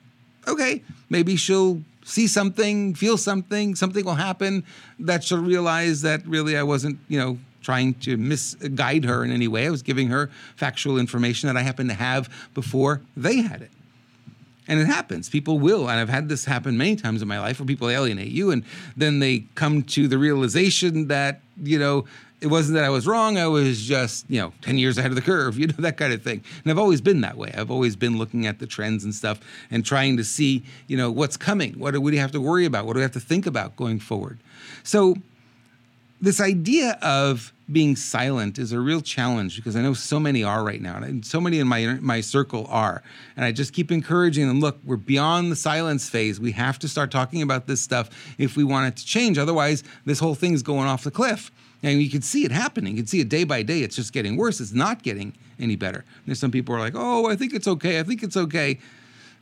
Okay, 0.47 0.83
maybe 1.09 1.35
she'll 1.35 1.81
see 2.05 2.27
something, 2.27 2.93
feel 2.93 3.17
something, 3.17 3.75
something 3.75 4.05
will 4.05 4.15
happen 4.15 4.63
that 4.99 5.23
she'll 5.23 5.41
realize 5.41 6.03
that 6.03 6.25
really 6.25 6.55
I 6.55 6.63
wasn't, 6.63 6.99
you 7.09 7.19
know, 7.19 7.37
trying 7.61 7.95
to 7.95 8.15
misguide 8.15 9.03
her 9.03 9.25
in 9.25 9.31
any 9.31 9.47
way. 9.47 9.67
I 9.67 9.69
was 9.69 9.81
giving 9.81 10.07
her 10.07 10.29
factual 10.55 10.97
information 10.97 11.47
that 11.47 11.57
I 11.57 11.63
happened 11.63 11.89
to 11.89 11.95
have 11.95 12.29
before 12.53 13.01
they 13.17 13.41
had 13.41 13.61
it. 13.61 13.71
And 14.67 14.79
it 14.79 14.87
happens. 14.87 15.29
People 15.29 15.59
will, 15.59 15.89
and 15.89 15.99
I've 15.99 16.09
had 16.09 16.29
this 16.29 16.45
happen 16.45 16.77
many 16.77 16.95
times 16.95 17.21
in 17.21 17.27
my 17.27 17.39
life 17.39 17.59
where 17.59 17.65
people 17.65 17.89
alienate 17.89 18.31
you, 18.31 18.51
and 18.51 18.63
then 18.95 19.19
they 19.19 19.45
come 19.55 19.83
to 19.83 20.07
the 20.07 20.17
realization 20.17 21.07
that, 21.07 21.41
you 21.61 21.79
know, 21.79 22.05
it 22.39 22.47
wasn't 22.47 22.75
that 22.75 22.83
I 22.83 22.89
was 22.89 23.07
wrong. 23.07 23.37
I 23.37 23.47
was 23.47 23.81
just, 23.81 24.29
you 24.29 24.39
know, 24.39 24.53
10 24.61 24.77
years 24.77 24.97
ahead 24.97 25.11
of 25.11 25.15
the 25.15 25.21
curve, 25.21 25.57
you 25.59 25.67
know, 25.67 25.75
that 25.79 25.97
kind 25.97 26.13
of 26.13 26.21
thing. 26.21 26.43
And 26.63 26.71
I've 26.71 26.77
always 26.77 27.01
been 27.01 27.21
that 27.21 27.37
way. 27.37 27.53
I've 27.57 27.71
always 27.71 27.95
been 27.95 28.17
looking 28.17 28.45
at 28.45 28.59
the 28.59 28.67
trends 28.67 29.03
and 29.03 29.13
stuff 29.13 29.39
and 29.71 29.85
trying 29.85 30.17
to 30.17 30.23
see, 30.23 30.63
you 30.87 30.97
know, 30.97 31.11
what's 31.11 31.37
coming. 31.37 31.73
What 31.79 31.91
do, 31.91 32.01
we 32.01 32.17
have 32.17 32.31
to 32.33 32.41
worry 32.41 32.65
about? 32.65 32.85
What 32.85 32.93
do 32.93 32.97
we 32.97 33.03
have 33.03 33.11
to 33.13 33.19
think 33.19 33.45
about 33.45 33.75
going 33.75 33.99
forward? 33.99 34.39
So, 34.83 35.15
this 36.19 36.41
idea 36.41 36.97
of 37.01 37.53
being 37.71 37.95
silent 37.95 38.57
is 38.57 38.71
a 38.71 38.79
real 38.79 39.01
challenge 39.01 39.57
because 39.57 39.75
I 39.75 39.81
know 39.81 39.93
so 39.93 40.19
many 40.19 40.43
are 40.43 40.63
right 40.63 40.81
now, 40.81 40.97
and 40.97 41.25
so 41.25 41.41
many 41.41 41.59
in 41.59 41.67
my 41.67 41.97
my 42.01 42.21
circle 42.21 42.65
are. 42.69 43.03
And 43.35 43.43
I 43.43 43.51
just 43.51 43.73
keep 43.73 43.91
encouraging 43.91 44.47
them. 44.47 44.59
Look, 44.59 44.79
we're 44.83 44.95
beyond 44.95 45.51
the 45.51 45.55
silence 45.55 46.09
phase. 46.09 46.39
We 46.39 46.53
have 46.53 46.79
to 46.79 46.87
start 46.87 47.11
talking 47.11 47.41
about 47.41 47.67
this 47.67 47.81
stuff 47.81 48.09
if 48.37 48.55
we 48.55 48.63
want 48.63 48.87
it 48.87 48.97
to 48.97 49.05
change. 49.05 49.37
Otherwise, 49.37 49.83
this 50.05 50.19
whole 50.19 50.35
thing's 50.35 50.63
going 50.63 50.87
off 50.87 51.03
the 51.03 51.11
cliff. 51.11 51.51
And 51.83 52.01
you 52.01 52.09
can 52.09 52.23
see 52.23 52.43
it 52.43 52.51
happening. 52.51 52.93
You 52.93 53.03
can 53.03 53.07
see 53.07 53.19
it 53.19 53.29
day 53.29 53.43
by 53.43 53.61
day. 53.61 53.81
It's 53.81 53.95
just 53.95 54.11
getting 54.11 54.35
worse. 54.35 54.59
It's 54.59 54.73
not 54.73 55.03
getting 55.03 55.33
any 55.59 55.75
better. 55.75 56.05
There's 56.25 56.39
some 56.39 56.49
people 56.49 56.73
who 56.73 56.81
are 56.81 56.83
like, 56.83 56.95
oh, 56.95 57.29
I 57.29 57.35
think 57.35 57.53
it's 57.53 57.67
okay. 57.67 57.99
I 57.99 58.03
think 58.03 58.23
it's 58.23 58.37
okay. 58.37 58.79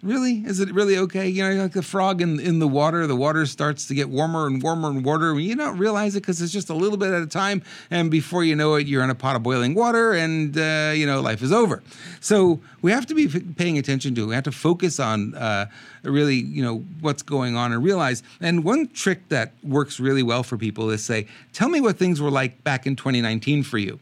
Really? 0.05 0.43
Is 0.45 0.59
it 0.59 0.71
really 0.71 0.99
okay? 0.99 1.27
You 1.27 1.49
know, 1.49 1.63
like 1.63 1.71
the 1.71 1.81
frog 1.81 2.21
in, 2.21 2.39
in 2.39 2.59
the 2.59 2.67
water, 2.67 3.07
the 3.07 3.15
water 3.15 3.47
starts 3.47 3.87
to 3.87 3.95
get 3.95 4.07
warmer 4.07 4.45
and 4.45 4.61
warmer 4.61 4.87
and 4.89 5.03
warmer. 5.03 5.31
and 5.31 5.41
You 5.41 5.55
don't 5.55 5.79
realize 5.79 6.15
it 6.15 6.19
because 6.19 6.43
it's 6.43 6.53
just 6.53 6.69
a 6.69 6.75
little 6.75 6.99
bit 6.99 7.11
at 7.11 7.23
a 7.23 7.25
time. 7.25 7.63
And 7.89 8.11
before 8.11 8.43
you 8.43 8.55
know 8.55 8.75
it, 8.75 8.85
you're 8.85 9.03
in 9.03 9.09
a 9.09 9.15
pot 9.15 9.35
of 9.35 9.41
boiling 9.41 9.73
water 9.73 10.13
and, 10.13 10.55
uh, 10.55 10.91
you 10.93 11.07
know, 11.07 11.21
life 11.21 11.41
is 11.41 11.51
over. 11.51 11.81
So 12.19 12.59
we 12.83 12.91
have 12.91 13.07
to 13.07 13.15
be 13.15 13.27
paying 13.27 13.79
attention 13.79 14.13
to 14.13 14.21
it. 14.21 14.25
We 14.27 14.35
have 14.35 14.43
to 14.43 14.51
focus 14.51 14.99
on 14.99 15.33
uh, 15.33 15.65
really, 16.03 16.35
you 16.35 16.61
know, 16.61 16.85
what's 17.01 17.23
going 17.23 17.55
on 17.55 17.73
and 17.73 17.83
realize. 17.83 18.21
And 18.39 18.63
one 18.63 18.89
trick 18.89 19.27
that 19.29 19.53
works 19.63 19.99
really 19.99 20.21
well 20.21 20.43
for 20.43 20.55
people 20.55 20.91
is 20.91 21.03
say, 21.03 21.25
tell 21.51 21.67
me 21.67 21.81
what 21.81 21.97
things 21.97 22.21
were 22.21 22.29
like 22.29 22.63
back 22.63 22.85
in 22.85 22.95
2019 22.95 23.63
for 23.63 23.79
you. 23.79 23.99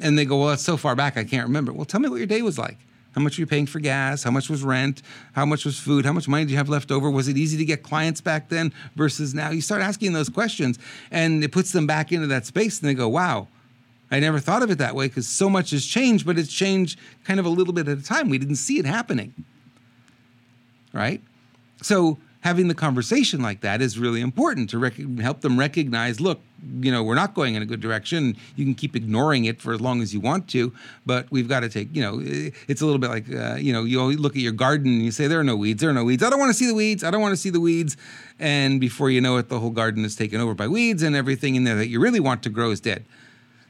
And 0.00 0.16
they 0.16 0.24
go, 0.24 0.38
well, 0.38 0.52
it's 0.52 0.62
so 0.62 0.78
far 0.78 0.96
back, 0.96 1.18
I 1.18 1.24
can't 1.24 1.46
remember. 1.46 1.74
Well, 1.74 1.84
tell 1.84 2.00
me 2.00 2.08
what 2.08 2.16
your 2.16 2.26
day 2.26 2.40
was 2.40 2.58
like. 2.58 2.78
How 3.18 3.24
much 3.24 3.36
were 3.36 3.40
you 3.42 3.46
paying 3.48 3.66
for 3.66 3.80
gas? 3.80 4.22
How 4.22 4.30
much 4.30 4.48
was 4.48 4.62
rent? 4.62 5.02
How 5.32 5.44
much 5.44 5.64
was 5.64 5.76
food? 5.76 6.06
How 6.06 6.12
much 6.12 6.28
money 6.28 6.44
did 6.44 6.52
you 6.52 6.56
have 6.56 6.68
left 6.68 6.92
over? 6.92 7.10
Was 7.10 7.26
it 7.26 7.36
easy 7.36 7.56
to 7.56 7.64
get 7.64 7.82
clients 7.82 8.20
back 8.20 8.48
then 8.48 8.72
versus 8.94 9.34
now? 9.34 9.50
You 9.50 9.60
start 9.60 9.82
asking 9.82 10.12
those 10.12 10.28
questions 10.28 10.78
and 11.10 11.42
it 11.42 11.50
puts 11.50 11.72
them 11.72 11.84
back 11.84 12.12
into 12.12 12.28
that 12.28 12.46
space 12.46 12.78
and 12.78 12.88
they 12.88 12.94
go, 12.94 13.08
wow, 13.08 13.48
I 14.12 14.20
never 14.20 14.38
thought 14.38 14.62
of 14.62 14.70
it 14.70 14.78
that 14.78 14.94
way 14.94 15.08
because 15.08 15.26
so 15.26 15.50
much 15.50 15.72
has 15.72 15.84
changed, 15.84 16.26
but 16.26 16.38
it's 16.38 16.52
changed 16.52 17.00
kind 17.24 17.40
of 17.40 17.46
a 17.46 17.48
little 17.48 17.74
bit 17.74 17.88
at 17.88 17.98
a 17.98 18.04
time. 18.04 18.28
We 18.28 18.38
didn't 18.38 18.54
see 18.54 18.78
it 18.78 18.84
happening. 18.84 19.34
Right? 20.92 21.20
So 21.82 22.18
having 22.40 22.68
the 22.68 22.74
conversation 22.74 23.42
like 23.42 23.60
that 23.60 23.82
is 23.82 23.98
really 23.98 24.20
important 24.20 24.70
to 24.70 24.78
rec- 24.78 25.18
help 25.20 25.40
them 25.40 25.58
recognize 25.58 26.20
look 26.20 26.40
you 26.80 26.90
know 26.90 27.02
we're 27.02 27.14
not 27.14 27.34
going 27.34 27.54
in 27.54 27.62
a 27.62 27.66
good 27.66 27.80
direction 27.80 28.36
you 28.56 28.64
can 28.64 28.74
keep 28.74 28.94
ignoring 28.94 29.44
it 29.44 29.60
for 29.60 29.72
as 29.72 29.80
long 29.80 30.00
as 30.02 30.12
you 30.14 30.20
want 30.20 30.48
to 30.48 30.72
but 31.06 31.26
we've 31.30 31.48
got 31.48 31.60
to 31.60 31.68
take 31.68 31.94
you 31.94 32.02
know 32.02 32.20
it's 32.22 32.80
a 32.80 32.84
little 32.84 32.98
bit 32.98 33.10
like 33.10 33.32
uh, 33.32 33.54
you 33.56 33.72
know 33.72 33.84
you 33.84 34.00
look 34.16 34.34
at 34.36 34.42
your 34.42 34.52
garden 34.52 34.86
and 34.86 35.02
you 35.02 35.10
say 35.10 35.26
there 35.26 35.40
are 35.40 35.44
no 35.44 35.56
weeds 35.56 35.80
there 35.80 35.90
are 35.90 35.94
no 35.94 36.04
weeds 36.04 36.22
i 36.22 36.30
don't 36.30 36.40
want 36.40 36.50
to 36.50 36.58
see 36.58 36.66
the 36.66 36.74
weeds 36.74 37.04
i 37.04 37.10
don't 37.10 37.20
want 37.20 37.32
to 37.32 37.36
see 37.36 37.50
the 37.50 37.60
weeds 37.60 37.96
and 38.38 38.80
before 38.80 39.10
you 39.10 39.20
know 39.20 39.36
it 39.36 39.48
the 39.48 39.58
whole 39.58 39.70
garden 39.70 40.04
is 40.04 40.16
taken 40.16 40.40
over 40.40 40.54
by 40.54 40.68
weeds 40.68 41.02
and 41.02 41.16
everything 41.16 41.54
in 41.54 41.64
there 41.64 41.76
that 41.76 41.88
you 41.88 42.00
really 42.00 42.20
want 42.20 42.42
to 42.42 42.50
grow 42.50 42.70
is 42.70 42.80
dead 42.80 43.04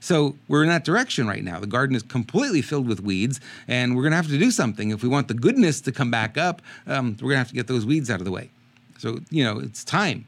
so 0.00 0.36
we're 0.46 0.62
in 0.62 0.68
that 0.68 0.84
direction 0.84 1.26
right 1.26 1.42
now. 1.42 1.58
The 1.58 1.66
garden 1.66 1.96
is 1.96 2.02
completely 2.02 2.62
filled 2.62 2.86
with 2.86 3.00
weeds, 3.00 3.40
and 3.66 3.96
we're 3.96 4.02
going 4.02 4.12
to 4.12 4.16
have 4.16 4.28
to 4.28 4.38
do 4.38 4.50
something 4.50 4.90
if 4.90 5.02
we 5.02 5.08
want 5.08 5.28
the 5.28 5.34
goodness 5.34 5.80
to 5.82 5.92
come 5.92 6.10
back 6.10 6.38
up. 6.38 6.62
Um, 6.86 7.16
we're 7.20 7.30
going 7.30 7.34
to 7.34 7.38
have 7.38 7.48
to 7.48 7.54
get 7.54 7.66
those 7.66 7.84
weeds 7.84 8.10
out 8.10 8.20
of 8.20 8.24
the 8.24 8.30
way. 8.30 8.50
So, 8.98 9.20
you 9.30 9.44
know, 9.44 9.58
it's 9.58 9.84
time 9.84 10.26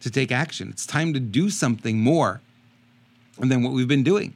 to 0.00 0.10
take 0.10 0.30
action. 0.30 0.68
It's 0.68 0.86
time 0.86 1.14
to 1.14 1.20
do 1.20 1.48
something 1.50 1.98
more 1.98 2.42
than 3.38 3.62
what 3.62 3.72
we've 3.72 3.88
been 3.88 4.02
doing. 4.02 4.34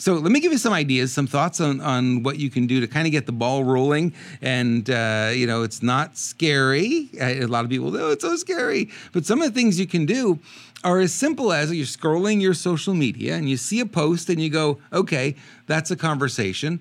So 0.00 0.14
let 0.14 0.30
me 0.30 0.38
give 0.38 0.52
you 0.52 0.58
some 0.58 0.72
ideas, 0.72 1.12
some 1.12 1.26
thoughts 1.26 1.60
on, 1.60 1.80
on 1.80 2.22
what 2.22 2.38
you 2.38 2.50
can 2.50 2.68
do 2.68 2.80
to 2.80 2.86
kind 2.86 3.06
of 3.06 3.10
get 3.10 3.26
the 3.26 3.32
ball 3.32 3.64
rolling. 3.64 4.14
And, 4.40 4.88
uh, 4.88 5.30
you 5.34 5.46
know, 5.46 5.64
it's 5.64 5.82
not 5.82 6.16
scary. 6.16 7.10
A 7.20 7.46
lot 7.46 7.64
of 7.64 7.70
people, 7.70 7.96
oh, 7.96 8.12
it's 8.12 8.22
so 8.22 8.36
scary. 8.36 8.90
But 9.12 9.26
some 9.26 9.42
of 9.42 9.52
the 9.52 9.60
things 9.60 9.80
you 9.80 9.88
can 9.88 10.06
do 10.06 10.38
are 10.84 11.00
as 11.00 11.12
simple 11.12 11.52
as 11.52 11.72
you're 11.72 11.84
scrolling 11.84 12.40
your 12.40 12.54
social 12.54 12.94
media 12.94 13.34
and 13.34 13.50
you 13.50 13.56
see 13.56 13.80
a 13.80 13.86
post 13.86 14.28
and 14.28 14.40
you 14.40 14.50
go, 14.50 14.78
okay, 14.92 15.34
that's 15.66 15.90
a 15.90 15.96
conversation 15.96 16.78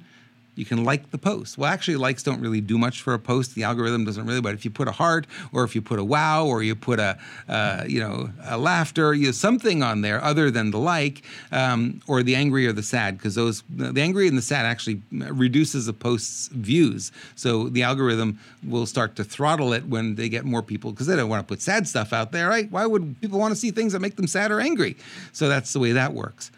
you 0.57 0.65
can 0.65 0.83
like 0.83 1.11
the 1.11 1.17
post. 1.17 1.57
Well, 1.57 1.71
actually, 1.71 1.97
likes 1.97 2.23
don't 2.23 2.41
really 2.41 2.61
do 2.61 2.77
much 2.77 3.01
for 3.01 3.13
a 3.13 3.19
post. 3.19 3.53
The 3.55 3.63
algorithm 3.63 4.05
doesn't 4.05 4.25
really. 4.25 4.41
But 4.41 4.55
if 4.55 4.65
you 4.65 4.71
put 4.71 4.87
a 4.87 4.91
heart, 4.91 5.27
or 5.53 5.63
if 5.63 5.75
you 5.75 5.81
put 5.81 5.99
a 5.99 6.03
wow, 6.03 6.45
or 6.45 6.63
you 6.63 6.75
put 6.75 6.99
a 6.99 7.17
uh, 7.47 7.83
you 7.87 7.99
know 7.99 8.29
a 8.43 8.57
laughter, 8.57 9.13
you 9.13 9.31
something 9.31 9.83
on 9.83 10.01
there 10.01 10.23
other 10.23 10.49
than 10.49 10.71
the 10.71 10.79
like, 10.79 11.21
um, 11.51 12.01
or 12.07 12.23
the 12.23 12.35
angry 12.35 12.65
or 12.65 12.73
the 12.73 12.83
sad, 12.83 13.17
because 13.17 13.35
those 13.35 13.63
the 13.69 14.01
angry 14.01 14.27
and 14.27 14.37
the 14.37 14.41
sad 14.41 14.65
actually 14.65 15.01
reduces 15.11 15.87
a 15.87 15.93
post's 15.93 16.47
views. 16.47 17.11
So 17.35 17.69
the 17.69 17.83
algorithm 17.83 18.39
will 18.65 18.85
start 18.85 19.15
to 19.17 19.23
throttle 19.23 19.73
it 19.73 19.85
when 19.85 20.15
they 20.15 20.29
get 20.29 20.43
more 20.43 20.63
people 20.63 20.91
because 20.91 21.07
they 21.07 21.15
don't 21.15 21.29
want 21.29 21.47
to 21.47 21.51
put 21.51 21.61
sad 21.61 21.87
stuff 21.87 22.13
out 22.13 22.31
there, 22.31 22.49
right? 22.49 22.69
Why 22.71 22.85
would 22.85 23.21
people 23.21 23.39
want 23.39 23.51
to 23.51 23.55
see 23.55 23.71
things 23.71 23.93
that 23.93 23.99
make 23.99 24.15
them 24.15 24.27
sad 24.27 24.51
or 24.51 24.59
angry? 24.59 24.97
So 25.33 25.47
that's 25.47 25.73
the 25.73 25.79
way 25.79 25.91
that 25.91 26.13
works. 26.13 26.51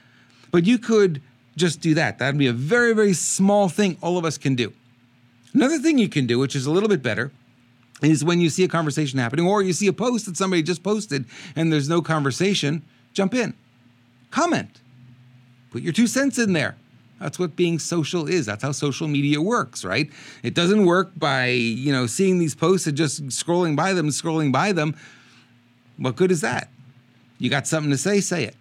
But 0.52 0.66
you 0.66 0.78
could 0.78 1.22
just 1.60 1.82
do 1.82 1.94
that. 1.96 2.20
That'd 2.20 2.38
be 2.38 2.48
a 2.48 2.54
very, 2.54 2.94
very 2.94 3.14
small 3.14 3.70
thing 3.70 3.98
all 4.02 4.18
of 4.18 4.26
us 4.26 4.38
can 4.38 4.56
do. 4.56 4.74
Another 5.54 5.80
thing 5.80 5.98
you 5.98 6.10
can 6.10 6.26
do, 6.28 6.40
which 6.40 6.56
is 6.56 6.66
a 6.66 6.72
little 6.72 6.90
bit 6.90 7.04
better, 7.04 7.32
is 8.02 8.24
when 8.24 8.40
you 8.40 8.50
see 8.50 8.64
a 8.64 8.68
conversation 8.68 9.20
happening 9.20 9.46
or 9.46 9.62
you 9.62 9.74
see 9.74 9.88
a 9.88 9.94
post 9.94 10.26
that 10.26 10.38
somebody 10.38 10.64
just 10.64 10.84
posted 10.84 11.26
and 11.56 11.72
there's 11.72 11.90
no 11.90 12.02
conversation, 12.02 12.84
jump 13.14 13.34
in, 13.34 13.54
comment, 14.32 14.82
put 15.72 15.82
your 15.82 15.94
two 15.94 16.08
cents 16.08 16.38
in 16.38 16.54
there. 16.54 16.78
That's 17.20 17.38
what 17.38 17.58
being 17.58 17.80
social 17.80 18.28
is. 18.28 18.46
That's 18.46 18.64
how 18.64 18.72
social 18.72 19.10
media 19.10 19.42
works, 19.42 19.84
right? 19.84 20.10
It 20.42 20.54
doesn't 20.54 20.86
work 20.86 21.12
by, 21.18 21.48
you 21.48 21.92
know, 21.92 22.06
seeing 22.06 22.40
these 22.40 22.56
posts 22.56 22.88
and 22.88 22.96
just 22.96 23.26
scrolling 23.28 23.76
by 23.76 23.92
them, 23.92 24.08
scrolling 24.08 24.54
by 24.54 24.72
them. 24.72 24.96
What 25.98 26.16
good 26.16 26.32
is 26.32 26.40
that? 26.42 26.70
You 27.38 27.50
got 27.50 27.68
something 27.68 27.92
to 27.92 27.98
say, 27.98 28.22
say 28.22 28.46
it 28.46 28.56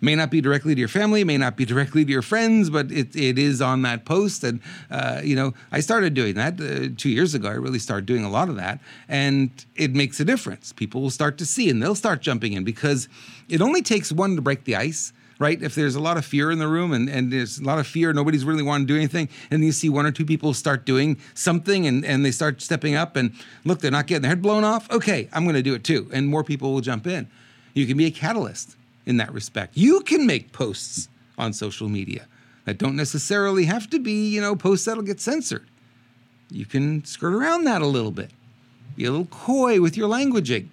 may 0.00 0.14
not 0.14 0.30
be 0.30 0.40
directly 0.40 0.74
to 0.74 0.78
your 0.78 0.88
family, 0.88 1.24
may 1.24 1.38
not 1.38 1.56
be 1.56 1.64
directly 1.64 2.04
to 2.04 2.10
your 2.10 2.22
friends, 2.22 2.70
but 2.70 2.90
it, 2.92 3.14
it 3.16 3.38
is 3.38 3.60
on 3.60 3.82
that 3.82 4.04
post. 4.04 4.44
And, 4.44 4.60
uh, 4.90 5.20
you 5.22 5.36
know, 5.36 5.54
I 5.72 5.80
started 5.80 6.14
doing 6.14 6.34
that 6.34 6.60
uh, 6.60 6.94
two 6.96 7.10
years 7.10 7.34
ago. 7.34 7.48
I 7.48 7.54
really 7.54 7.78
started 7.78 8.06
doing 8.06 8.24
a 8.24 8.30
lot 8.30 8.48
of 8.48 8.56
that. 8.56 8.80
And 9.08 9.50
it 9.76 9.94
makes 9.94 10.20
a 10.20 10.24
difference. 10.24 10.72
People 10.72 11.00
will 11.00 11.10
start 11.10 11.38
to 11.38 11.46
see 11.46 11.70
and 11.70 11.82
they'll 11.82 11.94
start 11.94 12.22
jumping 12.22 12.52
in 12.52 12.64
because 12.64 13.08
it 13.48 13.60
only 13.60 13.82
takes 13.82 14.12
one 14.12 14.36
to 14.36 14.42
break 14.42 14.64
the 14.64 14.76
ice. 14.76 15.12
Right? 15.40 15.62
If 15.62 15.76
there's 15.76 15.94
a 15.94 16.00
lot 16.00 16.16
of 16.16 16.24
fear 16.24 16.50
in 16.50 16.58
the 16.58 16.66
room 16.66 16.92
and, 16.92 17.08
and 17.08 17.32
there's 17.32 17.60
a 17.60 17.62
lot 17.62 17.78
of 17.78 17.86
fear, 17.86 18.12
nobody's 18.12 18.44
really 18.44 18.64
wanting 18.64 18.88
to 18.88 18.92
do 18.92 18.96
anything, 18.96 19.28
and 19.52 19.64
you 19.64 19.70
see 19.70 19.88
one 19.88 20.04
or 20.04 20.10
two 20.10 20.26
people 20.26 20.52
start 20.52 20.84
doing 20.84 21.16
something 21.34 21.86
and, 21.86 22.04
and 22.04 22.24
they 22.24 22.32
start 22.32 22.60
stepping 22.60 22.96
up 22.96 23.14
and 23.14 23.32
look, 23.64 23.78
they're 23.78 23.92
not 23.92 24.08
getting 24.08 24.22
their 24.22 24.30
head 24.30 24.42
blown 24.42 24.64
off. 24.64 24.90
Okay, 24.90 25.28
I'm 25.32 25.44
going 25.44 25.54
to 25.54 25.62
do 25.62 25.74
it 25.74 25.84
too. 25.84 26.10
And 26.12 26.26
more 26.26 26.42
people 26.42 26.72
will 26.72 26.80
jump 26.80 27.06
in. 27.06 27.28
You 27.72 27.86
can 27.86 27.96
be 27.96 28.06
a 28.06 28.10
catalyst 28.10 28.74
in 29.08 29.16
that 29.16 29.32
respect. 29.32 29.76
You 29.76 30.00
can 30.02 30.26
make 30.26 30.52
posts 30.52 31.08
on 31.38 31.52
social 31.52 31.88
media 31.88 32.26
that 32.66 32.76
don't 32.76 32.94
necessarily 32.94 33.64
have 33.64 33.88
to 33.90 33.98
be, 33.98 34.28
you 34.28 34.40
know, 34.40 34.54
posts 34.54 34.84
that'll 34.84 35.02
get 35.02 35.18
censored. 35.18 35.66
You 36.50 36.66
can 36.66 37.04
skirt 37.04 37.32
around 37.32 37.64
that 37.64 37.80
a 37.80 37.86
little 37.86 38.10
bit. 38.10 38.30
Be 38.96 39.06
a 39.06 39.10
little 39.10 39.26
coy 39.26 39.80
with 39.80 39.96
your 39.96 40.08
languaging, 40.08 40.68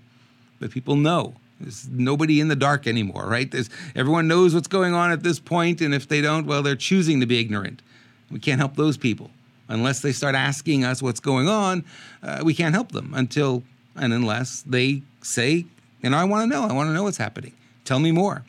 but 0.60 0.72
people 0.72 0.98
know. 0.98 1.36
There's 1.62 1.88
nobody 1.88 2.42
in 2.42 2.50
the 2.50 2.56
dark 2.56 2.86
anymore, 2.86 3.26
right? 3.26 3.50
There's, 3.50 3.70
everyone 3.96 4.28
knows 4.28 4.54
what's 4.54 4.68
going 4.68 4.94
on 4.94 5.12
at 5.12 5.24
this 5.24 5.40
point, 5.40 5.80
and 5.80 5.94
if 5.94 6.08
they 6.10 6.20
don't, 6.20 6.46
well, 6.46 6.62
they're 6.62 6.76
choosing 6.76 7.22
to 7.22 7.26
be 7.26 7.40
ignorant. 7.40 7.82
We 8.30 8.40
can't 8.40 8.60
help 8.60 8.76
those 8.76 8.98
people 8.98 9.32
unless 9.70 10.02
they 10.02 10.12
start 10.12 10.36
asking 10.36 10.84
us 10.84 11.02
what's 11.02 11.22
going 11.22 11.48
on. 11.48 11.86
Uh, 12.22 12.42
we 12.44 12.54
can't 12.54 12.76
help 12.76 12.92
them 12.92 13.14
until 13.16 13.64
and 13.96 14.12
unless 14.12 14.62
they 14.64 15.04
say, 15.22 15.66
"You 16.02 16.10
know, 16.10 16.18
I 16.18 16.26
want 16.26 16.44
to 16.44 16.48
know. 16.48 16.68
I 16.68 16.74
want 16.74 16.90
to 16.90 16.94
know 16.94 17.04
what's 17.04 17.18
happening." 17.18 17.54
Tell 17.86 18.00
me 18.00 18.12
more. 18.12 18.44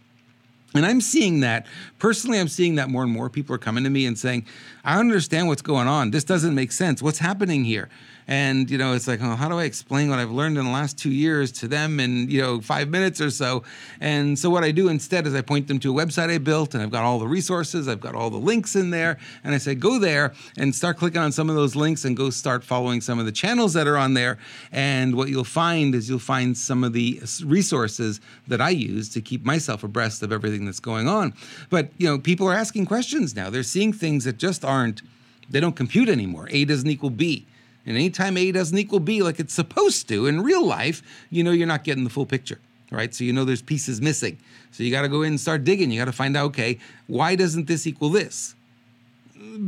And 0.75 0.85
I'm 0.85 1.01
seeing 1.01 1.41
that 1.41 1.67
personally, 1.99 2.39
I'm 2.39 2.49
seeing 2.49 2.75
that 2.75 2.91
more 2.91 3.03
and 3.03 3.13
more. 3.13 3.31
People 3.31 3.55
are 3.55 3.59
coming 3.59 3.85
to 3.85 3.91
me 3.91 4.05
and 4.07 4.19
saying, 4.19 4.45
I 4.85 4.99
understand 4.99 5.49
what's 5.49 5.63
going 5.63 5.89
on. 5.89 6.11
This 6.11 6.25
doesn't 6.25 6.55
make 6.55 6.73
sense. 6.73 7.01
What's 7.01 7.19
happening 7.19 7.65
here? 7.65 7.89
And, 8.29 8.69
you 8.69 8.77
know, 8.77 8.93
it's 8.93 9.07
like, 9.07 9.21
oh, 9.23 9.37
how 9.37 9.49
do 9.49 9.59
I 9.59 9.65
explain 9.65 10.11
what 10.11 10.19
I've 10.19 10.33
learned 10.33 10.59
in 10.59 10.65
the 10.65 10.71
last 10.71 10.99
two 10.99 11.11
years 11.11 11.53
to 11.53 11.69
them 11.69 12.01
in, 12.01 12.29
you 12.29 12.41
know, 12.41 12.61
five 12.61 12.89
minutes 12.89 13.21
or 13.21 13.31
so? 13.31 13.63
And 14.01 14.37
so 14.37 14.51
what 14.51 14.65
I 14.65 14.73
do 14.73 14.89
instead 14.89 15.27
is 15.27 15.35
I 15.35 15.43
point 15.43 15.69
them 15.69 15.79
to 15.81 15.97
a 15.97 16.05
website 16.05 16.31
I 16.31 16.39
built 16.39 16.75
and 16.75 16.83
I've 16.83 16.91
got 16.91 17.05
all 17.05 17.21
the 17.21 17.29
resources, 17.29 17.87
I've 17.87 18.01
got 18.01 18.17
all 18.17 18.31
the 18.31 18.37
links 18.37 18.75
in 18.75 18.91
there. 18.91 19.19
And 19.45 19.55
I 19.55 19.59
say, 19.59 19.77
go 19.77 20.01
there 20.01 20.35
and 20.59 20.75
start 20.75 20.97
clicking 20.97 21.21
on 21.21 21.31
some 21.31 21.49
of 21.49 21.55
those 21.55 21.77
links 21.77 22.05
and 22.05 22.17
go 22.17 22.31
start 22.31 22.65
following 22.65 23.01
some 23.01 23.21
of 23.21 23.27
the 23.27 23.33
channels 23.33 23.75
that 23.75 23.87
are 23.87 23.97
on 23.97 24.15
there. 24.15 24.39
And 24.73 25.15
what 25.15 25.29
you'll 25.29 25.45
find 25.45 25.95
is 25.95 26.09
you'll 26.09 26.19
find 26.19 26.57
some 26.57 26.83
of 26.83 26.93
the 26.93 27.21
resources 27.45 28.21
that 28.49 28.61
I 28.61 28.71
use 28.71 29.09
to 29.11 29.21
keep 29.21 29.45
myself 29.45 29.85
abreast 29.85 30.23
of 30.23 30.33
everything 30.33 30.65
that's 30.65 30.81
going 30.81 31.07
on. 31.07 31.33
But, 31.71 31.91
you 31.97 32.09
know, 32.09 32.19
people 32.19 32.49
are 32.49 32.55
asking 32.55 32.87
questions 32.87 33.37
now. 33.37 33.51
They're 33.51 33.63
seeing 33.63 33.93
things 33.93 34.25
that 34.25 34.39
just 34.39 34.65
aren't, 34.65 35.03
they 35.49 35.61
don't 35.61 35.77
compute 35.77 36.09
anymore. 36.09 36.49
A 36.51 36.65
doesn't 36.65 36.91
equal 36.91 37.11
B. 37.11 37.47
And 37.87 37.97
anytime 37.97 38.37
A 38.37 38.53
doesn't 38.53 38.77
equal 38.77 39.01
B 39.01 39.23
like 39.23 39.39
it's 39.39 39.55
supposed 39.55 40.09
to 40.09 40.27
in 40.27 40.43
real 40.43 40.67
life, 40.67 41.03
you 41.31 41.45
know 41.45 41.53
you're 41.53 41.67
not 41.67 41.85
getting 41.85 42.05
the 42.05 42.11
full 42.11 42.27
picture, 42.27 42.59
right? 42.91 43.15
So 43.15 43.25
you 43.25 43.33
know 43.33 43.45
there's 43.45 43.63
pieces 43.63 44.01
missing. 44.01 44.39
So 44.73 44.83
you 44.83 44.91
got 44.91 45.03
to 45.03 45.09
go 45.09 45.23
in 45.23 45.29
and 45.29 45.41
start 45.41 45.65
digging. 45.65 45.91
You 45.91 46.01
got 46.01 46.07
to 46.07 46.13
find 46.13 46.37
out, 46.37 46.47
okay, 46.47 46.79
why 47.07 47.35
doesn't 47.37 47.67
this 47.67 47.87
equal 47.87 48.11
this? 48.11 48.55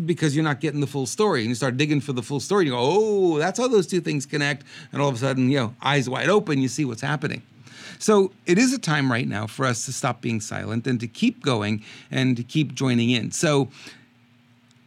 Because 0.04 0.34
you're 0.34 0.44
not 0.44 0.60
getting 0.60 0.80
the 0.80 0.86
full 0.86 1.06
story. 1.06 1.40
And 1.40 1.48
you 1.48 1.54
start 1.54 1.76
digging 1.78 2.00
for 2.00 2.12
the 2.12 2.22
full 2.22 2.40
story. 2.40 2.66
You 2.66 2.72
go, 2.72 2.78
oh, 2.78 3.38
that's 3.38 3.58
how 3.58 3.68
those 3.68 3.86
two 3.86 4.00
things 4.00 4.26
connect. 4.26 4.64
And 4.92 5.00
all 5.00 5.08
of 5.08 5.14
a 5.14 5.18
sudden, 5.18 5.48
you 5.48 5.58
know, 5.58 5.74
eyes 5.80 6.10
wide 6.10 6.28
open, 6.28 6.60
you 6.60 6.68
see 6.68 6.84
what's 6.84 7.00
happening. 7.00 7.42
So 7.98 8.32
it 8.46 8.58
is 8.58 8.72
a 8.72 8.78
time 8.78 9.10
right 9.10 9.26
now 9.26 9.46
for 9.46 9.64
us 9.64 9.86
to 9.86 9.92
stop 9.92 10.20
being 10.20 10.40
silent 10.40 10.86
and 10.86 11.00
to 11.00 11.06
keep 11.06 11.42
going 11.42 11.82
and 12.10 12.36
to 12.36 12.42
keep 12.42 12.74
joining 12.74 13.10
in. 13.10 13.30
So 13.30 13.68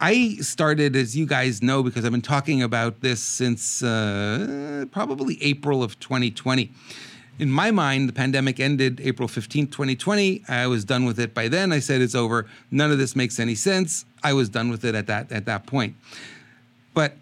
I 0.04 0.34
started, 0.40 0.96
as 0.96 1.16
you 1.16 1.26
guys 1.26 1.62
know, 1.62 1.84
because 1.84 2.04
I've 2.04 2.10
been 2.10 2.20
talking 2.20 2.60
about 2.60 3.02
this 3.02 3.22
since 3.22 3.84
uh, 3.84 4.84
probably 4.90 5.40
April 5.40 5.84
of 5.84 6.00
2020. 6.00 6.72
In 7.38 7.52
my 7.52 7.70
mind, 7.70 8.08
the 8.08 8.12
pandemic 8.12 8.58
ended 8.58 9.00
April 9.00 9.28
15, 9.28 9.68
2020. 9.68 10.42
I 10.48 10.66
was 10.66 10.84
done 10.84 11.04
with 11.04 11.20
it 11.20 11.34
by 11.34 11.46
then. 11.46 11.70
I 11.70 11.78
said 11.78 12.00
it's 12.00 12.16
over. 12.16 12.46
None 12.72 12.90
of 12.90 12.98
this 12.98 13.14
makes 13.14 13.38
any 13.38 13.54
sense. 13.54 14.04
I 14.24 14.32
was 14.32 14.48
done 14.48 14.70
with 14.70 14.84
it 14.84 14.96
at 14.96 15.06
that 15.06 15.30
at 15.30 15.44
that 15.44 15.68
point. 15.68 15.94
But 16.94 17.16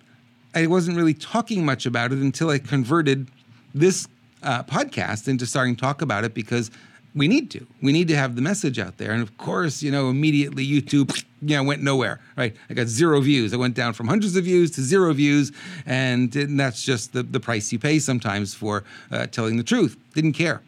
I 0.55 0.67
wasn't 0.67 0.97
really 0.97 1.15
talking 1.15 1.67
much 1.67 1.85
about 1.85 2.13
it 2.13 2.19
until 2.19 2.49
I 2.49 2.59
converted 2.59 3.29
this 3.75 4.09
uh, 4.43 4.63
podcast 4.63 5.29
into 5.29 5.45
starting 5.45 5.77
to 5.77 5.81
talk 5.83 6.01
about 6.01 6.25
it 6.25 6.33
because 6.33 6.71
we 7.15 7.29
need 7.29 7.51
to. 7.51 7.67
We 7.83 7.93
need 7.93 8.09
to 8.09 8.17
have 8.17 8.37
the 8.37 8.43
message 8.43 8.79
out 8.79 8.97
there. 8.97 9.13
And 9.13 9.21
of 9.21 9.37
course, 9.37 9.83
you 9.83 9.91
know, 9.91 10.09
immediately 10.09 10.67
YouTube, 10.67 11.25
you 11.43 11.57
know, 11.57 11.63
went 11.63 11.83
nowhere, 11.83 12.21
right? 12.37 12.55
I 12.69 12.75
got 12.75 12.87
zero 12.87 13.21
views. 13.21 13.55
I 13.55 13.57
went 13.57 13.75
down 13.75 13.93
from 13.93 14.09
hundreds 14.09 14.37
of 14.37 14.45
views 14.45 14.71
to 14.73 14.83
zero 14.83 15.13
views. 15.13 15.53
And, 15.87 16.35
and 16.37 16.59
that's 16.59 16.83
just 16.83 17.13
the, 17.13 17.23
the 17.23 17.41
price 17.41 17.73
you 17.73 17.79
pay 17.79 17.99
sometimes 17.99 18.55
for 18.55 18.85
uh, 19.11 19.27
telling 19.27 19.57
the 19.57 19.65
truth. 19.65 19.97
Didn't 20.15 20.33
care 20.33 20.63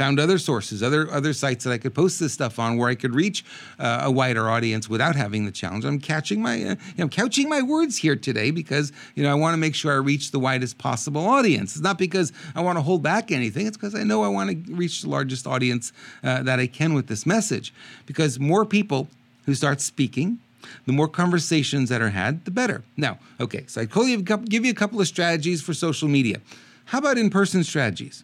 found 0.00 0.18
other 0.18 0.38
sources, 0.38 0.82
other 0.82 1.12
other 1.12 1.34
sites 1.34 1.62
that 1.64 1.72
I 1.72 1.76
could 1.76 1.94
post 1.94 2.18
this 2.20 2.32
stuff 2.32 2.58
on, 2.58 2.78
where 2.78 2.88
I 2.88 2.94
could 2.94 3.14
reach 3.14 3.44
uh, 3.78 4.00
a 4.04 4.10
wider 4.10 4.48
audience 4.48 4.88
without 4.88 5.14
having 5.14 5.44
the 5.44 5.50
challenge. 5.50 5.84
I'm 5.84 6.00
catching 6.00 6.40
my, 6.40 6.64
uh, 6.64 6.74
know, 6.96 7.06
couching 7.06 7.50
my 7.50 7.60
words 7.60 7.98
here 7.98 8.16
today 8.16 8.50
because 8.50 8.92
you 9.14 9.22
know 9.22 9.30
I 9.30 9.34
want 9.34 9.52
to 9.52 9.58
make 9.58 9.74
sure 9.74 9.92
I 9.92 9.96
reach 9.96 10.30
the 10.30 10.38
widest 10.38 10.78
possible 10.78 11.26
audience. 11.26 11.72
It's 11.72 11.82
not 11.82 11.98
because 11.98 12.32
I 12.54 12.62
want 12.62 12.78
to 12.78 12.82
hold 12.82 13.02
back 13.02 13.30
anything. 13.30 13.66
It's 13.66 13.76
because 13.76 13.94
I 13.94 14.02
know 14.02 14.24
I 14.24 14.28
want 14.28 14.48
to 14.66 14.74
reach 14.74 15.02
the 15.02 15.10
largest 15.10 15.46
audience 15.46 15.92
uh, 16.24 16.44
that 16.44 16.58
I 16.58 16.66
can 16.66 16.94
with 16.94 17.06
this 17.08 17.26
message. 17.26 17.74
Because 18.06 18.40
more 18.40 18.64
people 18.64 19.06
who 19.50 19.54
start 19.56 19.80
speaking, 19.80 20.38
the 20.86 20.92
more 20.92 21.08
conversations 21.08 21.88
that 21.88 22.00
are 22.00 22.10
had, 22.10 22.44
the 22.44 22.52
better. 22.52 22.84
Now, 22.96 23.18
okay, 23.40 23.64
so 23.66 23.80
I 23.80 23.84
told 23.84 24.08
you 24.08 24.22
give 24.22 24.64
you 24.64 24.70
a 24.70 24.74
couple 24.74 25.00
of 25.00 25.08
strategies 25.08 25.60
for 25.60 25.74
social 25.74 26.06
media. 26.06 26.40
How 26.84 26.98
about 26.98 27.18
in-person 27.18 27.64
strategies? 27.64 28.22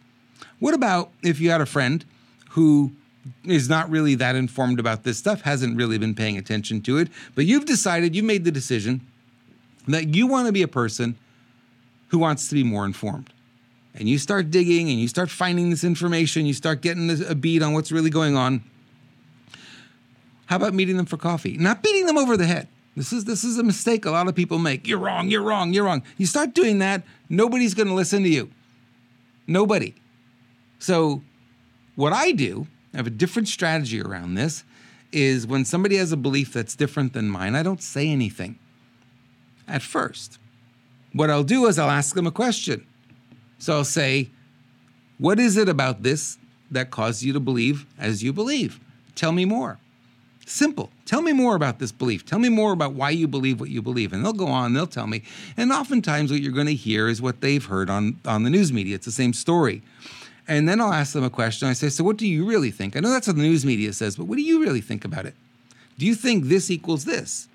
What 0.59 0.73
about 0.73 1.11
if 1.21 1.41
you 1.41 1.49
had 1.49 1.59
a 1.59 1.65
friend 1.65 2.05
who 2.51 2.93
is 3.43 3.67
not 3.67 3.89
really 3.89 4.15
that 4.15 4.37
informed 4.37 4.79
about 4.79 5.03
this 5.03 5.17
stuff, 5.17 5.41
hasn't 5.41 5.75
really 5.75 5.97
been 5.97 6.15
paying 6.15 6.37
attention 6.37 6.79
to 6.83 6.97
it, 6.97 7.09
but 7.35 7.45
you've 7.45 7.65
decided, 7.65 8.15
you 8.15 8.23
made 8.23 8.45
the 8.45 8.51
decision 8.51 9.05
that 9.89 10.15
you 10.15 10.27
want 10.27 10.47
to 10.47 10.53
be 10.53 10.61
a 10.61 10.67
person 10.67 11.17
who 12.07 12.19
wants 12.19 12.47
to 12.47 12.55
be 12.55 12.63
more 12.63 12.85
informed. 12.85 13.33
And 13.95 14.07
you 14.07 14.17
start 14.17 14.49
digging 14.49 14.89
and 14.89 14.97
you 14.97 15.09
start 15.09 15.29
finding 15.29 15.71
this 15.71 15.83
information, 15.83 16.45
you 16.45 16.53
start 16.53 16.81
getting 16.81 17.09
a 17.25 17.35
beat 17.35 17.61
on 17.61 17.73
what's 17.73 17.91
really 17.91 18.09
going 18.09 18.37
on. 18.37 18.63
How 20.47 20.55
about 20.55 20.73
meeting 20.73 20.97
them 20.97 21.05
for 21.05 21.17
coffee? 21.17 21.57
Not 21.57 21.83
beating 21.83 22.05
them 22.05 22.17
over 22.17 22.35
the 22.35 22.45
head. 22.45 22.67
This 22.95 23.13
is 23.13 23.25
this 23.25 23.43
is 23.43 23.59
a 23.59 23.63
mistake 23.63 24.05
a 24.05 24.11
lot 24.11 24.27
of 24.27 24.33
people 24.33 24.57
make. 24.57 24.87
You're 24.87 24.97
wrong, 24.97 25.29
you're 25.29 25.43
wrong, 25.43 25.71
you're 25.71 25.83
wrong. 25.83 26.01
You 26.17 26.25
start 26.25 26.55
doing 26.55 26.79
that, 26.79 27.03
nobody's 27.29 27.75
going 27.75 27.87
to 27.87 27.93
listen 27.93 28.23
to 28.23 28.29
you. 28.29 28.49
Nobody. 29.45 29.93
So, 30.79 31.21
what 31.95 32.11
I 32.11 32.31
do, 32.31 32.67
I 32.93 32.97
have 32.97 33.07
a 33.07 33.11
different 33.11 33.49
strategy 33.49 34.01
around 34.01 34.33
this, 34.33 34.63
is 35.11 35.45
when 35.45 35.63
somebody 35.63 35.97
has 35.97 36.11
a 36.11 36.17
belief 36.17 36.53
that's 36.53 36.75
different 36.75 37.13
than 37.13 37.29
mine, 37.29 37.55
I 37.55 37.61
don't 37.61 37.81
say 37.81 38.09
anything 38.09 38.57
at 39.67 39.81
first. 39.81 40.39
What 41.13 41.29
I'll 41.29 41.43
do 41.43 41.67
is 41.67 41.77
I'll 41.77 41.89
ask 41.89 42.15
them 42.15 42.27
a 42.27 42.31
question. 42.31 42.85
So 43.59 43.73
I'll 43.73 43.83
say, 43.85 44.29
What 45.17 45.39
is 45.39 45.55
it 45.57 45.69
about 45.69 46.03
this 46.03 46.37
that 46.71 46.89
caused 46.89 47.21
you 47.21 47.31
to 47.33 47.39
believe 47.39 47.85
as 47.97 48.23
you 48.23 48.33
believe? 48.33 48.79
Tell 49.15 49.31
me 49.31 49.45
more. 49.45 49.79
Simple. 50.47 50.89
Tell 51.05 51.21
me 51.21 51.33
more 51.33 51.57
about 51.57 51.79
this 51.79 51.91
belief. 51.91 52.25
Tell 52.25 52.39
me 52.39 52.47
more 52.47 52.71
about 52.71 52.93
why 52.93 53.09
you 53.09 53.27
believe 53.27 53.59
what 53.59 53.69
you 53.69 53.81
believe. 53.81 54.13
And 54.13 54.23
they'll 54.23 54.31
go 54.31 54.47
on, 54.47 54.71
they'll 54.71 54.87
tell 54.87 55.05
me. 55.05 55.23
And 55.57 55.73
oftentimes, 55.73 56.31
what 56.31 56.39
you're 56.39 56.53
going 56.53 56.67
to 56.67 56.73
hear 56.73 57.09
is 57.09 57.21
what 57.21 57.41
they've 57.41 57.63
heard 57.63 57.89
on, 57.89 58.17
on 58.23 58.43
the 58.43 58.49
news 58.49 58.71
media. 58.71 58.95
It's 58.95 59.05
the 59.05 59.11
same 59.11 59.33
story. 59.33 59.81
And 60.47 60.69
then 60.69 60.79
I'll 60.79 60.93
ask 60.93 61.11
them 61.11 61.25
a 61.25 61.29
question. 61.29 61.67
I 61.67 61.73
say, 61.73 61.89
So, 61.89 62.01
what 62.05 62.15
do 62.15 62.25
you 62.25 62.45
really 62.45 62.71
think? 62.71 62.95
I 62.95 63.01
know 63.01 63.09
that's 63.09 63.27
what 63.27 63.35
the 63.35 63.41
news 63.41 63.65
media 63.65 63.91
says, 63.91 64.15
but 64.15 64.23
what 64.23 64.37
do 64.37 64.41
you 64.41 64.61
really 64.61 64.79
think 64.79 65.03
about 65.03 65.25
it? 65.25 65.33
Do 65.97 66.05
you 66.05 66.15
think 66.15 66.45
this 66.45 66.71
equals 66.71 67.03
this? 67.03 67.49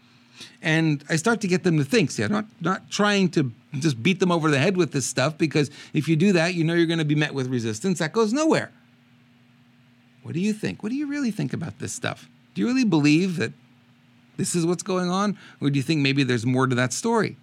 And 0.60 1.02
I 1.08 1.16
start 1.16 1.40
to 1.40 1.48
get 1.48 1.64
them 1.64 1.78
to 1.78 1.84
think. 1.84 2.10
See, 2.10 2.22
I'm 2.22 2.30
not, 2.30 2.44
not 2.60 2.90
trying 2.90 3.30
to 3.30 3.52
just 3.72 4.02
beat 4.02 4.20
them 4.20 4.30
over 4.30 4.50
the 4.50 4.58
head 4.58 4.76
with 4.76 4.92
this 4.92 5.06
stuff 5.06 5.38
because 5.38 5.70
if 5.94 6.08
you 6.08 6.16
do 6.16 6.34
that, 6.34 6.52
you 6.54 6.62
know 6.62 6.74
you're 6.74 6.84
going 6.84 6.98
to 6.98 7.06
be 7.06 7.14
met 7.14 7.32
with 7.32 7.46
resistance. 7.46 8.00
That 8.00 8.12
goes 8.12 8.34
nowhere. 8.34 8.70
What 10.22 10.34
do 10.34 10.40
you 10.40 10.52
think? 10.52 10.82
What 10.82 10.90
do 10.90 10.96
you 10.96 11.06
really 11.06 11.30
think 11.30 11.54
about 11.54 11.78
this 11.78 11.94
stuff? 11.94 12.28
Do 12.54 12.60
you 12.60 12.66
really 12.66 12.84
believe 12.84 13.36
that 13.36 13.52
this 14.36 14.54
is 14.54 14.66
what's 14.66 14.82
going 14.82 15.10
on? 15.10 15.38
Or 15.60 15.70
do 15.70 15.78
you 15.78 15.82
think 15.82 16.00
maybe 16.00 16.24
there's 16.24 16.46
more 16.46 16.66
to 16.66 16.74
that 16.74 16.92
story? 16.92 17.36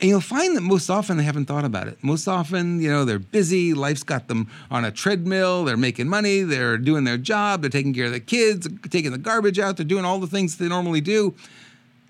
And 0.00 0.10
you'll 0.10 0.20
find 0.20 0.54
that 0.56 0.60
most 0.60 0.90
often 0.90 1.16
they 1.16 1.22
haven't 1.22 1.46
thought 1.46 1.64
about 1.64 1.88
it. 1.88 2.02
Most 2.02 2.28
often, 2.28 2.80
you 2.82 2.90
know, 2.90 3.06
they're 3.06 3.18
busy, 3.18 3.72
life's 3.72 4.02
got 4.02 4.28
them 4.28 4.48
on 4.70 4.84
a 4.84 4.90
treadmill, 4.90 5.64
they're 5.64 5.78
making 5.78 6.06
money, 6.06 6.42
they're 6.42 6.76
doing 6.76 7.04
their 7.04 7.16
job, 7.16 7.62
they're 7.62 7.70
taking 7.70 7.94
care 7.94 8.06
of 8.06 8.12
the 8.12 8.20
kids, 8.20 8.68
taking 8.90 9.12
the 9.12 9.18
garbage 9.18 9.58
out, 9.58 9.78
they're 9.78 9.86
doing 9.86 10.04
all 10.04 10.18
the 10.18 10.26
things 10.26 10.58
they 10.58 10.68
normally 10.68 11.00
do. 11.00 11.34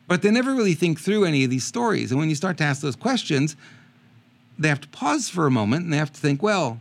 But 0.09 0.23
they 0.23 0.33
never 0.33 0.53
really 0.53 0.75
think 0.75 0.99
through 0.99 1.27
any 1.27 1.45
of 1.45 1.51
these 1.51 1.65
stories. 1.65 2.11
And 2.11 2.19
when 2.19 2.29
you 2.29 2.35
start 2.35 2.59
to 2.59 2.65
ask 2.65 2.83
those 2.83 2.97
questions, 2.97 3.55
they 4.59 4.69
have 4.69 4.81
to 4.81 4.89
pause 4.89 5.29
for 5.29 5.47
a 5.47 5.51
moment 5.51 5.85
and 5.85 5.93
they 5.93 5.99
have 5.99 6.13
to 6.13 6.21
think, 6.21 6.43
well, 6.43 6.81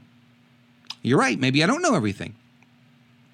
you're 1.03 1.19
right, 1.19 1.39
maybe 1.39 1.63
I 1.63 1.67
don't 1.67 1.83
know 1.83 1.93
everything 1.93 2.35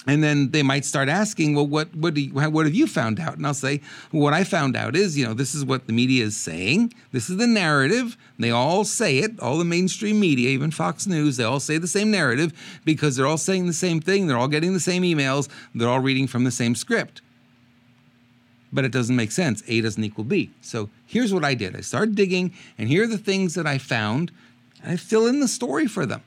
and 0.08 0.24
then 0.24 0.50
they 0.50 0.64
might 0.64 0.84
start 0.84 1.10
asking, 1.10 1.54
well, 1.54 1.68
what 1.68 1.96
what 1.96 2.16
do 2.16 2.22
you, 2.22 2.34
what 2.34 2.66
have 2.66 2.74
you 2.74 2.88
found 2.88 3.20
out? 3.20 3.38
And 3.38 3.46
I'll 3.46 3.54
say, 3.54 3.82
well, 4.12 4.24
what 4.24 4.34
I 4.34 4.44
found 4.44 4.76
out 4.76 4.96
is, 4.96 5.16
you 5.18 5.26
know, 5.26 5.36
this 5.36 5.54
is 5.54 5.64
what 5.64 5.86
the 5.86 5.94
media 5.94 6.26
is 6.26 6.36
saying. 6.36 6.94
This 7.12 7.30
is 7.30 7.38
the 7.38 7.46
narrative. 7.46 8.18
They 8.40 8.50
all 8.50 8.84
say 8.84 9.20
it. 9.20 9.40
All 9.40 9.58
the 9.58 9.66
mainstream 9.66 10.20
media, 10.20 10.50
even 10.50 10.72
Fox 10.72 11.06
News, 11.06 11.38
they 11.38 11.44
all 11.44 11.60
say 11.60 11.78
the 11.78 11.88
same 11.88 12.10
narrative 12.10 12.82
because 12.84 13.16
they're 13.16 13.28
all 13.28 13.38
saying 13.38 13.68
the 13.68 13.74
same 13.74 14.02
thing. 14.02 14.26
They're 14.26 14.38
all 14.38 14.48
getting 14.48 14.74
the 14.74 14.80
same 14.80 15.04
emails. 15.04 15.50
They're 15.76 15.90
all 15.90 16.00
reading 16.00 16.26
from 16.26 16.46
the 16.46 16.52
same 16.52 16.74
script. 16.74 17.22
But 18.74 18.86
it 18.86 18.92
doesn't 18.92 19.16
make 19.16 19.32
sense. 19.32 19.62
A 19.68 19.82
doesn't 19.82 20.04
equal 20.04 20.24
B. 20.24 20.50
So 20.62 20.90
here's 21.06 21.34
what 21.34 21.46
I 21.46 21.54
did. 21.54 21.76
I 21.76 21.82
started 21.82 22.16
digging, 22.16 22.54
and 22.78 22.88
here 22.88 23.04
are 23.04 23.08
the 23.08 23.18
things 23.18 23.54
that 23.54 23.68
I 23.68 23.78
found. 23.78 24.32
And 24.82 24.94
I 24.94 24.96
fill 24.96 25.28
in 25.28 25.42
the 25.42 25.48
story 25.48 25.86
for 25.86 26.08
them. 26.08 26.24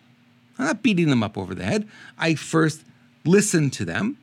I'm 0.59 0.67
not 0.67 0.83
beating 0.83 1.11
them 1.11 1.25
up 1.25 1.37
over 1.37 1.57
the 1.57 1.65
head. 1.65 1.89
I 2.17 2.37
first 2.37 2.85
listen 3.25 3.71
to 3.71 3.85
them 3.85 4.19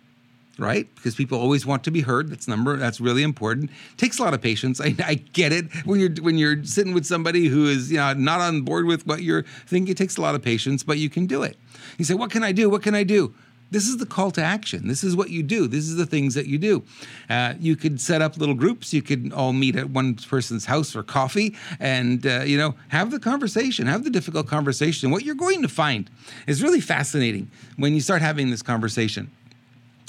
right? 0.62 0.94
Because 0.96 1.16
people 1.16 1.40
always 1.40 1.66
want 1.66 1.84
to 1.86 1.92
be 1.92 2.02
heard. 2.02 2.30
That's 2.30 2.48
number. 2.48 2.78
That's 2.78 3.02
really 3.02 3.24
important. 3.24 3.72
Takes 3.98 4.20
a 4.20 4.24
lot 4.24 4.34
of 4.34 4.42
patience. 4.42 4.80
I, 4.80 4.96
I, 5.04 5.16
get 5.16 5.52
it. 5.52 5.66
When 5.86 6.00
you're 6.00 6.14
when 6.22 6.38
you're 6.38 6.64
sitting 6.64 6.94
with 6.94 7.06
somebody 7.06 7.48
who 7.48 7.66
is 7.66 7.92
you 7.92 7.98
know 7.98 8.14
not 8.14 8.40
on 8.42 8.62
board 8.62 8.86
with 8.86 9.08
what 9.08 9.24
you're 9.24 9.44
thinking, 9.66 9.92
it 9.92 9.98
takes 9.98 10.18
a 10.18 10.22
lot 10.22 10.36
of 10.36 10.42
patience, 10.42 10.84
but 10.84 10.98
you 10.98 11.10
can 11.10 11.26
do 11.26 11.44
it. 11.44 11.58
You 11.98 12.06
say, 12.06 12.14
"What 12.14 12.32
can 12.32 12.44
I 12.44 12.52
do? 12.52 12.70
What 12.70 12.84
can 12.84 12.96
I 12.96 13.04
do?" 13.04 13.34
This 13.72 13.88
is 13.88 13.98
the 13.98 14.06
call 14.06 14.32
to 14.32 14.44
action. 14.44 14.88
This 14.90 15.02
is 15.02 15.16
what 15.16 15.30
you 15.30 15.42
do. 15.42 15.66
This 15.66 15.86
is 15.86 15.96
the 15.96 16.06
things 16.06 16.34
that 16.36 16.46
you 16.46 16.58
do. 16.58 16.84
Uh, 17.30 17.54
you 17.58 17.78
could 17.78 18.02
set 18.02 18.22
up 18.22 18.38
little 18.38 18.54
groups. 18.54 18.94
You 18.94 19.02
could 19.02 19.32
all 19.32 19.54
meet 19.54 19.78
at 19.78 19.90
one 19.90 20.16
person's 20.16 20.66
house 20.66 20.92
for 20.92 21.04
coffee, 21.04 21.56
and 21.80 22.28
uh, 22.28 22.42
you 22.42 22.58
know 22.58 22.76
have 22.90 23.12
the 23.12 23.20
conversation, 23.20 23.88
have 23.88 24.04
the 24.04 24.10
difficult 24.10 24.48
conversation. 24.48 25.10
What 25.10 25.24
you're 25.24 25.36
going 25.36 25.62
to 25.62 25.70
find 25.70 26.10
is 26.48 26.62
really 26.62 26.82
fascinating 26.82 27.50
when 27.78 27.94
you 27.94 28.02
start 28.02 28.22
having 28.22 28.52
this 28.52 28.62
conversation. 28.62 29.32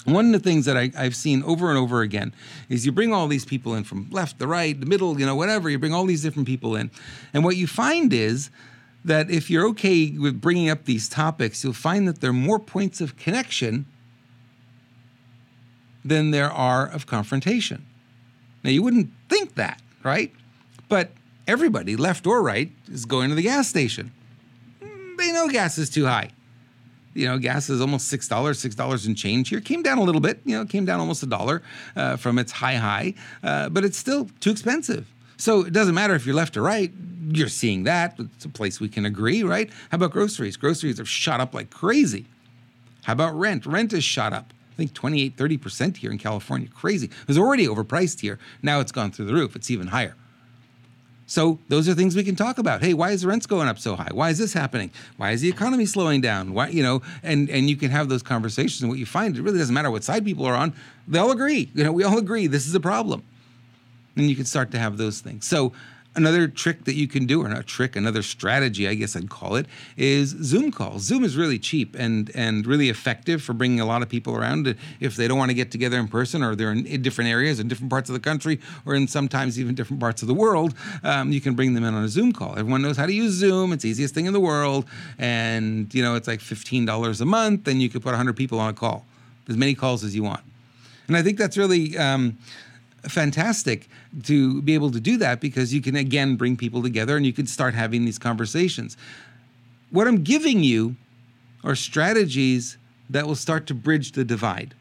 One 0.05 0.27
of 0.27 0.33
the 0.33 0.40
things 0.40 0.64
that 0.64 0.77
I, 0.77 0.90
have 0.96 1.14
seen 1.14 1.44
over 1.44 1.68
and 1.68 1.79
over 1.79 2.01
again 2.01 2.35
is 2.68 2.85
you 2.85 2.90
bring 2.90 3.12
all 3.12 3.29
these 3.29 3.44
people 3.44 3.77
in 3.77 3.85
from 3.85 4.09
left, 4.11 4.40
the 4.40 4.48
right, 4.48 4.79
the 4.79 4.87
middle, 4.87 5.20
you 5.20 5.25
know, 5.25 5.37
whatever. 5.37 5.70
You 5.70 5.79
bring 5.79 5.94
all 5.94 6.07
these 6.07 6.22
different 6.22 6.48
people 6.48 6.75
in, 6.75 6.90
and 7.33 7.44
what 7.44 7.57
you 7.57 7.68
find 7.68 8.12
is 8.12 8.51
that 9.05 9.31
if 9.31 9.51
you're 9.51 9.67
okay 9.69 10.11
with 10.11 10.41
bringing 10.41 10.69
up 10.69 10.85
these 10.85 11.09
topics, 11.09 11.65
you'll 11.65 11.73
find 11.73 12.07
that 12.07 12.21
there 12.21 12.31
are 12.31 12.35
more 12.35 12.59
points 12.59 13.01
of 13.01 13.17
connection 13.17 13.87
than 16.05 16.31
there 16.31 16.51
are 16.51 16.87
of 16.87 17.07
confrontation. 17.07 17.87
Now, 18.62 18.71
you 18.71 18.83
wouldn't 18.83 19.11
think 19.29 19.55
that, 19.57 19.81
right? 20.03 20.33
But 20.88 21.12
everybody, 21.47 21.97
left 21.97 22.27
or 22.27 22.43
right, 22.43 22.71
is 22.88 23.05
going 23.05 23.31
to 23.31 23.35
the 23.35 23.43
gas 23.43 23.69
station. 23.69 24.12
They 24.81 25.33
know 25.33 25.49
gas 25.49 25.79
is 25.79 25.91
too 25.91 26.07
high. 26.07 26.31
You 27.15 27.27
know, 27.27 27.38
gas 27.38 27.69
is 27.69 27.81
almost 27.81 28.09
six 28.09 28.27
dollars, 28.27 28.59
six 28.59 28.75
dollars 28.75 29.07
and 29.07 29.17
change 29.17 29.51
here. 29.51 29.61
Came 29.61 29.83
down 29.83 29.99
a 29.99 30.03
little 30.03 30.21
bit. 30.21 30.41
You 30.45 30.57
know, 30.57 30.65
came 30.65 30.85
down 30.85 30.99
almost 30.99 31.23
a 31.23 31.27
dollar 31.27 31.62
uh, 31.95 32.17
from 32.17 32.38
its 32.38 32.53
high 32.53 32.77
high, 32.77 33.15
uh, 33.43 33.69
but 33.69 33.85
it's 33.85 33.99
still 33.99 34.31
too 34.41 34.51
expensive. 34.51 35.12
So 35.42 35.66
it 35.66 35.72
doesn't 35.72 35.96
matter 35.96 36.14
if 36.14 36.24
you're 36.24 36.37
left 36.37 36.57
or 36.57 36.62
right. 36.62 36.92
You're 37.33 37.48
seeing 37.48 37.83
that. 37.83 38.14
It's 38.16 38.44
a 38.44 38.48
place 38.48 38.78
we 38.78 38.88
can 38.88 39.05
agree, 39.05 39.42
right? 39.42 39.68
How 39.90 39.96
about 39.96 40.12
groceries? 40.12 40.57
Groceries 40.57 40.98
have 40.98 41.09
shot 41.09 41.40
up 41.40 41.52
like 41.52 41.68
crazy. 41.68 42.26
How 43.02 43.14
about 43.14 43.37
rent? 43.37 43.66
Rent 43.66 43.90
has 43.90 44.05
shot 44.05 44.33
up. 44.33 44.55
I 44.70 44.76
think 44.76 44.94
28, 44.94 45.37
30% 45.37 45.96
here 45.96 46.12
in 46.12 46.18
California. 46.18 46.68
Crazy. 46.68 47.07
It 47.07 47.26
was 47.26 47.38
already 47.38 47.66
overpriced 47.66 48.20
here. 48.20 48.38
Now 48.62 48.78
it's 48.78 48.92
gone 48.92 49.11
through 49.11 49.24
the 49.24 49.35
roof. 49.35 49.57
It's 49.57 49.68
even 49.68 49.88
higher. 49.88 50.14
So 51.26 51.59
those 51.68 51.88
are 51.88 51.94
things 51.94 52.14
we 52.14 52.22
can 52.22 52.37
talk 52.37 52.59
about. 52.59 52.81
Hey, 52.81 52.94
why 52.94 53.11
is 53.11 53.22
the 53.22 53.26
rents 53.26 53.46
going 53.46 53.66
up 53.66 53.81
so 53.81 53.96
high? 53.96 54.11
Why 54.12 54.31
is 54.31 54.38
this 54.38 54.52
happening? 54.52 54.92
Why 55.16 55.33
is 55.33 55.40
the 55.40 55.48
economy 55.48 55.87
slowing 55.87 56.20
down? 56.20 56.55
Why, 56.55 56.68
you 56.68 56.85
know, 56.85 57.02
and 57.24 57.50
and 57.50 57.68
you 57.68 57.74
can 57.74 57.90
have 57.90 58.09
those 58.09 58.22
conversations. 58.22 58.81
And 58.83 58.90
what 58.90 59.00
you 59.00 59.07
find, 59.07 59.37
it 59.37 59.42
really 59.42 59.59
doesn't 59.59 59.74
matter 59.74 59.90
what 59.90 60.05
side 60.05 60.24
people 60.24 60.46
are 60.46 60.55
on. 60.55 60.72
They 61.09 61.18
all 61.18 61.33
agree. 61.33 61.68
You 61.74 61.83
know, 61.83 61.90
we 61.90 62.05
all 62.05 62.18
agree 62.18 62.46
this 62.46 62.68
is 62.68 62.76
a 62.76 62.81
problem 62.81 63.24
and 64.16 64.29
you 64.29 64.37
can 64.37 64.44
start 64.44 64.70
to 64.72 64.79
have 64.79 64.96
those 64.96 65.20
things. 65.20 65.46
So 65.46 65.72
another 66.14 66.46
trick 66.46 66.85
that 66.85 66.94
you 66.94 67.09
can 67.09 67.27
do, 67.27 67.42
or 67.42 67.48
not 67.48 67.66
trick, 67.66 67.96
another 67.96 68.22
strategy, 68.22 68.87
I 68.87 68.94
guess 68.94 69.16
I'd 69.16 69.31
call 69.31 69.57
it, 69.57 69.66
is 69.96 70.31
Zoom 70.31 70.70
calls. 70.70 71.03
Zoom 71.03 71.25
is 71.25 71.37
really 71.37 71.59
cheap 71.59 71.96
and 71.98 72.31
and 72.35 72.66
really 72.66 72.88
effective 72.90 73.42
for 73.42 73.55
bringing 73.55 73.81
a 73.81 73.87
lot 73.87 74.03
of 74.03 74.09
people 74.09 74.37
around 74.37 74.77
if 75.01 75.16
they 75.16 75.27
don't 75.27 75.38
want 75.38 75.51
to 75.51 75.55
get 75.55 75.70
together 75.70 75.98
in 75.98 76.09
person, 76.09 76.42
or 76.42 76.55
they're 76.55 76.72
in 76.72 77.03
different 77.03 77.31
areas 77.31 77.61
in 77.61 77.68
different 77.68 77.90
parts 77.90 78.11
of 78.11 78.14
the 78.14 78.20
country, 78.20 78.61
or 78.85 78.94
in 78.94 79.09
sometimes 79.09 79.59
even 79.59 79.75
different 79.75 80.01
parts 80.01 80.22
of 80.22 80.29
the 80.29 80.35
world. 80.35 80.75
Um, 81.03 81.33
you 81.33 81.40
can 81.40 81.55
bring 81.55 81.75
them 81.75 81.85
in 81.85 81.94
on 81.94 82.05
a 82.05 82.09
Zoom 82.09 82.33
call. 82.33 82.59
Everyone 82.59 82.83
knows 82.83 82.96
how 82.96 83.07
to 83.07 83.12
use 83.12 83.33
Zoom. 83.33 83.72
It's 83.72 83.83
the 83.83 83.88
easiest 83.88 84.14
thing 84.14 84.27
in 84.27 84.33
the 84.33 84.40
world, 84.40 84.85
and 85.18 85.92
you 85.94 86.03
know 86.03 86.14
it's 86.14 86.29
like 86.29 86.40
fifteen 86.40 86.85
dollars 86.85 87.20
a 87.20 87.27
month, 87.27 87.66
and 87.68 87.81
you 87.81 87.88
could 87.88 88.03
put 88.03 88.14
hundred 88.14 88.37
people 88.37 88.61
on 88.61 88.68
a 88.68 88.75
call, 88.75 89.07
as 89.48 89.57
many 89.57 89.75
calls 89.75 90.05
as 90.05 90.14
you 90.14 90.22
want. 90.22 90.42
And 91.09 91.16
I 91.16 91.22
think 91.22 91.38
that's 91.38 91.57
really. 91.57 91.96
Um, 91.96 92.37
fantastic 93.09 93.88
to 94.25 94.62
be 94.62 94.75
able 94.75 94.91
to 94.91 95.01
do 95.01 95.17
that 95.19 95.41
because 95.41 95.75
you 95.75 95.81
can 95.81 95.97
again 95.97 96.37
bring 96.37 96.57
people 96.57 96.83
together 96.83 97.17
and 97.17 97.27
you 97.27 97.33
can 97.33 97.47
start 97.47 97.75
having 97.75 98.05
these 98.05 98.19
conversations. 98.19 98.97
What 99.91 100.07
I'm 100.07 100.23
giving 100.23 100.62
you 100.62 100.97
are 101.65 101.75
strategies 101.75 102.77
that 103.11 103.27
will 103.27 103.37
start 103.37 103.67
to 103.67 103.75
bridge 103.75 104.12
the 104.12 104.25
divide 104.25 104.75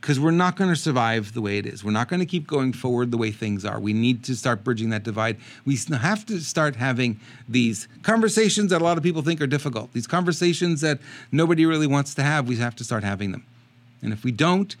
because 0.00 0.20
we're 0.20 0.32
not 0.32 0.54
going 0.54 0.68
to 0.68 0.76
survive 0.76 1.32
the 1.32 1.40
way 1.40 1.56
it 1.56 1.64
is. 1.64 1.82
We're 1.82 1.90
not 1.90 2.08
going 2.08 2.20
to 2.20 2.26
keep 2.26 2.46
going 2.46 2.74
forward 2.74 3.10
the 3.10 3.16
way 3.16 3.30
things 3.30 3.64
are. 3.64 3.80
We 3.80 3.94
need 3.94 4.22
to 4.24 4.36
start 4.36 4.62
bridging 4.62 4.90
that 4.90 5.02
divide. 5.02 5.38
We 5.64 5.78
have 5.92 6.26
to 6.26 6.40
start 6.40 6.76
having 6.76 7.18
these 7.48 7.88
conversations 8.02 8.70
that 8.70 8.82
a 8.82 8.84
lot 8.84 8.98
of 8.98 9.02
people 9.02 9.22
think 9.22 9.40
are 9.40 9.46
difficult, 9.46 9.94
these 9.94 10.06
conversations 10.06 10.82
that 10.82 10.98
nobody 11.32 11.64
really 11.64 11.86
wants 11.86 12.14
to 12.16 12.22
have. 12.22 12.46
We 12.46 12.56
have 12.56 12.76
to 12.76 12.84
start 12.84 13.02
having 13.02 13.32
them. 13.32 13.46
And 14.02 14.12
if 14.12 14.24
we 14.24 14.30
don't, 14.30 14.76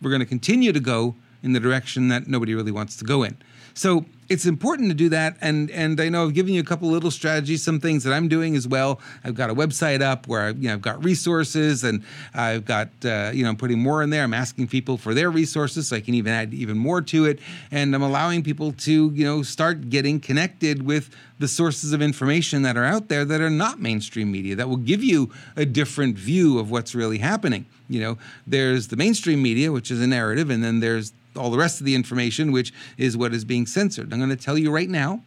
we're 0.00 0.10
going 0.10 0.20
to 0.20 0.26
continue 0.26 0.72
to 0.72 0.78
go 0.78 1.16
in 1.42 1.52
the 1.52 1.60
direction 1.60 2.08
that 2.08 2.26
nobody 2.26 2.54
really 2.54 2.72
wants 2.72 2.96
to 2.96 3.04
go 3.04 3.22
in. 3.22 3.36
So 3.78 4.06
it's 4.28 4.44
important 4.44 4.88
to 4.88 4.94
do 4.94 5.08
that. 5.10 5.36
And 5.40 5.70
and 5.70 6.00
I 6.00 6.08
know 6.08 6.24
I've 6.24 6.34
given 6.34 6.52
you 6.52 6.60
a 6.60 6.64
couple 6.64 6.88
little 6.88 7.12
strategies, 7.12 7.62
some 7.62 7.78
things 7.78 8.02
that 8.02 8.12
I'm 8.12 8.26
doing 8.26 8.56
as 8.56 8.66
well. 8.66 9.00
I've 9.22 9.36
got 9.36 9.50
a 9.50 9.54
website 9.54 10.02
up 10.02 10.26
where 10.26 10.40
I, 10.40 10.48
you 10.50 10.68
know 10.68 10.74
I've 10.74 10.82
got 10.82 11.02
resources 11.04 11.84
and 11.84 12.02
I've 12.34 12.64
got 12.64 12.88
uh, 13.04 13.30
you 13.32 13.44
know 13.44 13.50
I'm 13.50 13.56
putting 13.56 13.78
more 13.78 14.02
in 14.02 14.10
there. 14.10 14.24
I'm 14.24 14.34
asking 14.34 14.66
people 14.66 14.98
for 14.98 15.14
their 15.14 15.30
resources 15.30 15.88
so 15.88 15.96
I 15.96 16.00
can 16.00 16.14
even 16.14 16.32
add 16.32 16.52
even 16.52 16.76
more 16.76 17.00
to 17.02 17.24
it. 17.26 17.38
And 17.70 17.94
I'm 17.94 18.02
allowing 18.02 18.42
people 18.42 18.72
to 18.72 19.12
you 19.14 19.24
know 19.24 19.42
start 19.42 19.90
getting 19.90 20.18
connected 20.18 20.82
with 20.82 21.14
the 21.38 21.46
sources 21.46 21.92
of 21.92 22.02
information 22.02 22.62
that 22.62 22.76
are 22.76 22.84
out 22.84 23.08
there 23.08 23.24
that 23.24 23.40
are 23.40 23.48
not 23.48 23.80
mainstream 23.80 24.32
media 24.32 24.56
that 24.56 24.68
will 24.68 24.76
give 24.76 25.04
you 25.04 25.30
a 25.54 25.64
different 25.64 26.18
view 26.18 26.58
of 26.58 26.68
what's 26.68 26.96
really 26.96 27.18
happening. 27.18 27.64
You 27.88 28.00
know, 28.00 28.18
there's 28.44 28.88
the 28.88 28.96
mainstream 28.96 29.40
media, 29.40 29.70
which 29.70 29.92
is 29.92 30.02
a 30.02 30.06
narrative, 30.06 30.50
and 30.50 30.64
then 30.64 30.80
there's 30.80 31.12
all 31.36 31.50
the 31.50 31.58
rest 31.58 31.80
of 31.80 31.86
the 31.86 31.94
information, 31.94 32.52
which 32.52 32.72
is 32.96 33.16
what 33.16 33.32
is 33.32 33.44
being 33.44 33.66
censored. 33.66 34.12
I'm 34.12 34.18
going 34.18 34.30
to 34.30 34.36
tell 34.36 34.58
you 34.58 34.70
right 34.70 34.88
now 34.88 35.22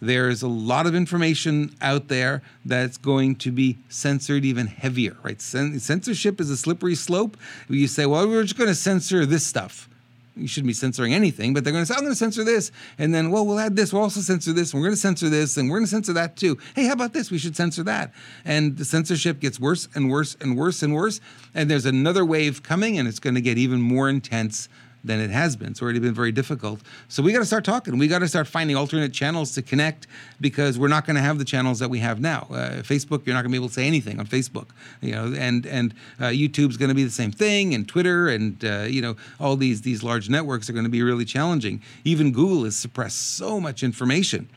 there's 0.00 0.42
a 0.42 0.48
lot 0.48 0.86
of 0.86 0.94
information 0.94 1.74
out 1.80 2.08
there 2.08 2.42
that's 2.66 2.98
going 2.98 3.36
to 3.36 3.50
be 3.50 3.78
censored 3.88 4.44
even 4.44 4.66
heavier, 4.66 5.16
right? 5.22 5.40
censorship 5.40 6.40
is 6.40 6.50
a 6.50 6.56
slippery 6.56 6.94
slope. 6.94 7.36
You 7.68 7.88
say, 7.88 8.04
well, 8.04 8.28
we're 8.28 8.42
just 8.42 8.58
going 8.58 8.68
to 8.68 8.74
censor 8.74 9.24
this 9.24 9.46
stuff 9.46 9.88
you 10.36 10.46
shouldn't 10.46 10.68
be 10.68 10.74
censoring 10.74 11.14
anything, 11.14 11.54
but 11.54 11.64
they're 11.64 11.72
going 11.72 11.84
to 11.84 11.86
say, 11.86 11.94
I'm 11.94 12.02
going 12.02 12.12
to 12.12 12.18
censor 12.18 12.44
this. 12.44 12.70
And 12.98 13.14
then, 13.14 13.30
well, 13.30 13.46
we'll 13.46 13.58
add 13.58 13.74
this. 13.74 13.92
We'll 13.92 14.02
also 14.02 14.20
censor 14.20 14.52
this. 14.52 14.72
And 14.72 14.80
we're 14.80 14.88
going 14.88 14.94
to 14.94 15.00
censor 15.00 15.28
this. 15.30 15.56
And 15.56 15.70
we're 15.70 15.78
going 15.78 15.86
to 15.86 15.90
censor 15.90 16.12
that 16.12 16.36
too. 16.36 16.58
Hey, 16.74 16.84
how 16.84 16.92
about 16.92 17.14
this? 17.14 17.30
We 17.30 17.38
should 17.38 17.56
censor 17.56 17.82
that. 17.84 18.12
And 18.44 18.76
the 18.76 18.84
censorship 18.84 19.40
gets 19.40 19.58
worse 19.58 19.88
and 19.94 20.10
worse 20.10 20.36
and 20.40 20.56
worse 20.56 20.82
and 20.82 20.94
worse. 20.94 21.20
And 21.54 21.70
there's 21.70 21.86
another 21.86 22.24
wave 22.24 22.62
coming, 22.62 22.98
and 22.98 23.08
it's 23.08 23.18
going 23.18 23.34
to 23.34 23.40
get 23.40 23.56
even 23.56 23.80
more 23.80 24.08
intense 24.10 24.68
than 25.06 25.20
it 25.20 25.30
has 25.30 25.56
been. 25.56 25.68
It's 25.68 25.82
already 25.82 25.98
been 25.98 26.14
very 26.14 26.32
difficult. 26.32 26.80
So 27.08 27.22
we 27.22 27.32
got 27.32 27.38
to 27.40 27.46
start 27.46 27.64
talking. 27.64 27.98
We 27.98 28.08
got 28.08 28.20
to 28.20 28.28
start 28.28 28.46
finding 28.46 28.76
alternate 28.76 29.12
channels 29.12 29.52
to 29.52 29.62
connect 29.62 30.06
because 30.40 30.78
we're 30.78 30.88
not 30.88 31.06
going 31.06 31.16
to 31.16 31.22
have 31.22 31.38
the 31.38 31.44
channels 31.44 31.78
that 31.78 31.88
we 31.88 31.98
have 32.00 32.20
now. 32.20 32.46
Uh, 32.50 32.82
Facebook, 32.82 33.26
you're 33.26 33.34
not 33.34 33.42
going 33.42 33.44
to 33.44 33.48
be 33.50 33.56
able 33.56 33.68
to 33.68 33.74
say 33.74 33.86
anything 33.86 34.18
on 34.18 34.26
Facebook, 34.26 34.68
you 35.00 35.12
know, 35.12 35.32
and 35.36 35.66
and 35.66 35.94
uh, 36.20 36.24
YouTube's 36.24 36.76
going 36.76 36.88
to 36.88 36.94
be 36.94 37.04
the 37.04 37.10
same 37.10 37.32
thing, 37.32 37.74
and 37.74 37.86
Twitter, 37.88 38.28
and 38.28 38.64
uh, 38.64 38.82
you 38.82 39.02
know, 39.02 39.16
all 39.40 39.56
these 39.56 39.82
these 39.82 40.02
large 40.02 40.28
networks 40.28 40.68
are 40.68 40.72
going 40.72 40.84
to 40.84 40.90
be 40.90 41.02
really 41.02 41.24
challenging. 41.24 41.82
Even 42.04 42.32
Google 42.32 42.64
has 42.64 42.76
suppressed 42.76 43.36
so 43.36 43.60
much 43.60 43.82
information 43.82 44.48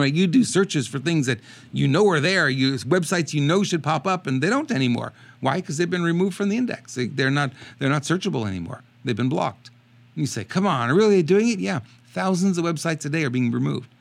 right 0.00 0.14
you 0.14 0.26
do 0.26 0.44
searches 0.44 0.86
for 0.86 0.98
things 0.98 1.26
that 1.26 1.38
you 1.72 1.86
know 1.86 2.08
are 2.08 2.20
there 2.20 2.48
you 2.48 2.74
websites 2.74 3.32
you 3.32 3.40
know 3.40 3.62
should 3.62 3.82
pop 3.82 4.06
up 4.06 4.26
and 4.26 4.42
they 4.42 4.50
don't 4.50 4.70
anymore 4.70 5.12
why 5.40 5.56
because 5.56 5.76
they've 5.76 5.90
been 5.90 6.02
removed 6.02 6.36
from 6.36 6.48
the 6.48 6.56
index 6.56 6.94
they, 6.94 7.22
are 7.22 7.30
not 7.30 7.52
they're 7.78 7.88
not 7.88 8.02
searchable 8.02 8.46
anymore 8.46 8.82
they've 9.04 9.16
been 9.16 9.28
blocked. 9.28 9.68
And 10.14 10.22
you 10.22 10.26
say, 10.26 10.44
come 10.44 10.66
on, 10.66 10.90
are 10.90 10.94
really 10.94 11.22
doing 11.22 11.48
it? 11.48 11.58
Yeah, 11.58 11.80
thousands 12.08 12.58
of 12.58 12.64
websites 12.64 13.04
a 13.04 13.08
day 13.08 13.24
are 13.24 13.30
being 13.30 13.50
removed. 13.50 13.92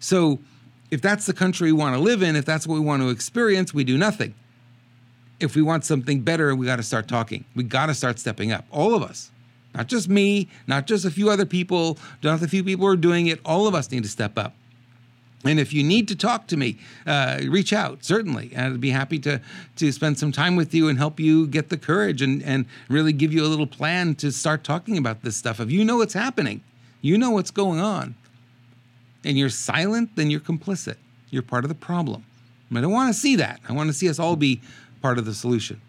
So 0.00 0.38
if 0.90 1.00
that's 1.00 1.26
the 1.26 1.32
country 1.32 1.72
we 1.72 1.78
want 1.78 1.94
to 1.94 2.00
live 2.00 2.22
in, 2.22 2.36
if 2.36 2.44
that's 2.44 2.66
what 2.66 2.74
we 2.74 2.80
want 2.80 3.02
to 3.02 3.10
experience, 3.10 3.72
we 3.72 3.84
do 3.84 3.96
nothing. 3.96 4.34
If 5.38 5.56
we 5.56 5.62
want 5.62 5.84
something 5.84 6.20
better, 6.20 6.54
we 6.54 6.66
got 6.66 6.76
to 6.76 6.82
start 6.82 7.08
talking. 7.08 7.44
We 7.54 7.62
got 7.62 7.86
to 7.86 7.94
start 7.94 8.18
stepping 8.18 8.52
up. 8.52 8.64
All 8.70 8.94
of 8.94 9.02
us. 9.02 9.30
Not 9.74 9.86
just 9.86 10.08
me, 10.08 10.48
not 10.66 10.86
just 10.86 11.04
a 11.04 11.10
few 11.10 11.30
other 11.30 11.46
people, 11.46 11.96
not 12.22 12.42
a 12.42 12.48
few 12.48 12.64
people 12.64 12.86
are 12.86 12.96
doing 12.96 13.28
it. 13.28 13.40
All 13.44 13.68
of 13.68 13.74
us 13.74 13.90
need 13.90 14.02
to 14.02 14.08
step 14.08 14.36
up. 14.36 14.54
And 15.44 15.58
if 15.58 15.72
you 15.72 15.82
need 15.82 16.06
to 16.08 16.16
talk 16.16 16.46
to 16.48 16.56
me, 16.56 16.76
uh, 17.06 17.40
reach 17.48 17.72
out, 17.72 18.04
certainly. 18.04 18.54
I'd 18.54 18.80
be 18.80 18.90
happy 18.90 19.18
to, 19.20 19.40
to 19.76 19.90
spend 19.90 20.18
some 20.18 20.32
time 20.32 20.54
with 20.54 20.74
you 20.74 20.88
and 20.88 20.98
help 20.98 21.18
you 21.18 21.46
get 21.46 21.70
the 21.70 21.78
courage 21.78 22.20
and, 22.20 22.42
and 22.42 22.66
really 22.90 23.14
give 23.14 23.32
you 23.32 23.44
a 23.44 23.48
little 23.48 23.66
plan 23.66 24.14
to 24.16 24.32
start 24.32 24.64
talking 24.64 24.98
about 24.98 25.22
this 25.22 25.36
stuff. 25.36 25.58
If 25.58 25.70
you 25.70 25.82
know 25.82 25.96
what's 25.96 26.12
happening, 26.12 26.62
you 27.00 27.16
know 27.16 27.30
what's 27.30 27.50
going 27.50 27.80
on, 27.80 28.14
and 29.24 29.38
you're 29.38 29.48
silent, 29.48 30.14
then 30.16 30.30
you're 30.30 30.40
complicit. 30.40 30.96
You're 31.30 31.42
part 31.42 31.64
of 31.64 31.68
the 31.68 31.74
problem. 31.74 32.24
I 32.74 32.80
don't 32.80 32.92
want 32.92 33.12
to 33.12 33.18
see 33.18 33.36
that. 33.36 33.60
I 33.68 33.72
want 33.72 33.88
to 33.88 33.94
see 33.94 34.08
us 34.08 34.18
all 34.18 34.36
be 34.36 34.60
part 35.00 35.18
of 35.18 35.24
the 35.24 35.34
solution. 35.34 35.80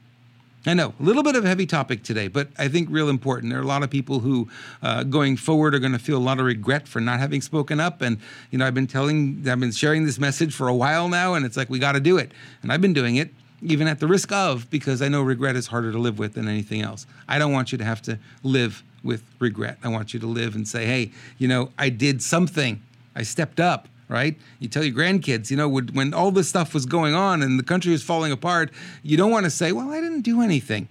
I 0.65 0.75
know, 0.75 0.93
a 0.99 1.03
little 1.03 1.23
bit 1.23 1.35
of 1.35 1.43
a 1.43 1.47
heavy 1.47 1.65
topic 1.65 2.03
today, 2.03 2.27
but 2.27 2.49
I 2.59 2.67
think 2.67 2.87
real 2.91 3.09
important. 3.09 3.51
There 3.51 3.59
are 3.59 3.63
a 3.63 3.67
lot 3.67 3.81
of 3.81 3.89
people 3.89 4.19
who, 4.19 4.47
uh, 4.83 5.03
going 5.03 5.35
forward, 5.35 5.73
are 5.73 5.79
going 5.79 5.91
to 5.91 5.99
feel 5.99 6.17
a 6.17 6.19
lot 6.19 6.39
of 6.39 6.45
regret 6.45 6.87
for 6.87 7.01
not 7.01 7.19
having 7.19 7.41
spoken 7.41 7.79
up. 7.79 8.01
And 8.01 8.19
you 8.51 8.59
know, 8.59 8.67
I've 8.67 8.75
been 8.75 8.85
telling, 8.85 9.43
I've 9.47 9.59
been 9.59 9.71
sharing 9.71 10.05
this 10.05 10.19
message 10.19 10.53
for 10.53 10.67
a 10.67 10.75
while 10.75 11.09
now, 11.09 11.33
and 11.33 11.45
it's 11.47 11.57
like 11.57 11.69
we 11.71 11.79
got 11.79 11.93
to 11.93 11.99
do 11.99 12.17
it. 12.17 12.31
And 12.61 12.71
I've 12.71 12.81
been 12.81 12.93
doing 12.93 13.15
it, 13.15 13.33
even 13.63 13.87
at 13.87 13.99
the 13.99 14.07
risk 14.07 14.31
of, 14.31 14.69
because 14.69 15.01
I 15.01 15.07
know 15.07 15.23
regret 15.23 15.55
is 15.55 15.65
harder 15.65 15.91
to 15.91 15.97
live 15.97 16.19
with 16.19 16.33
than 16.33 16.47
anything 16.47 16.83
else. 16.83 17.07
I 17.27 17.39
don't 17.39 17.51
want 17.51 17.71
you 17.71 17.79
to 17.79 17.83
have 17.83 18.03
to 18.03 18.19
live 18.43 18.83
with 19.03 19.23
regret. 19.39 19.79
I 19.83 19.87
want 19.87 20.13
you 20.13 20.19
to 20.19 20.27
live 20.27 20.53
and 20.53 20.67
say, 20.67 20.85
hey, 20.85 21.11
you 21.39 21.47
know, 21.47 21.71
I 21.79 21.89
did 21.89 22.21
something. 22.21 22.83
I 23.15 23.23
stepped 23.23 23.59
up 23.59 23.87
right? 24.11 24.37
You 24.59 24.67
tell 24.67 24.83
your 24.83 24.95
grandkids, 24.95 25.49
you 25.49 25.57
know, 25.57 25.69
when 25.69 26.13
all 26.13 26.31
this 26.31 26.49
stuff 26.49 26.73
was 26.73 26.85
going 26.85 27.15
on 27.15 27.41
and 27.41 27.57
the 27.57 27.63
country 27.63 27.91
was 27.91 28.03
falling 28.03 28.31
apart, 28.31 28.69
you 29.01 29.17
don't 29.17 29.31
want 29.31 29.45
to 29.45 29.49
say, 29.49 29.71
well, 29.71 29.89
I 29.89 30.01
didn't 30.01 30.21
do 30.21 30.41
anything. 30.41 30.87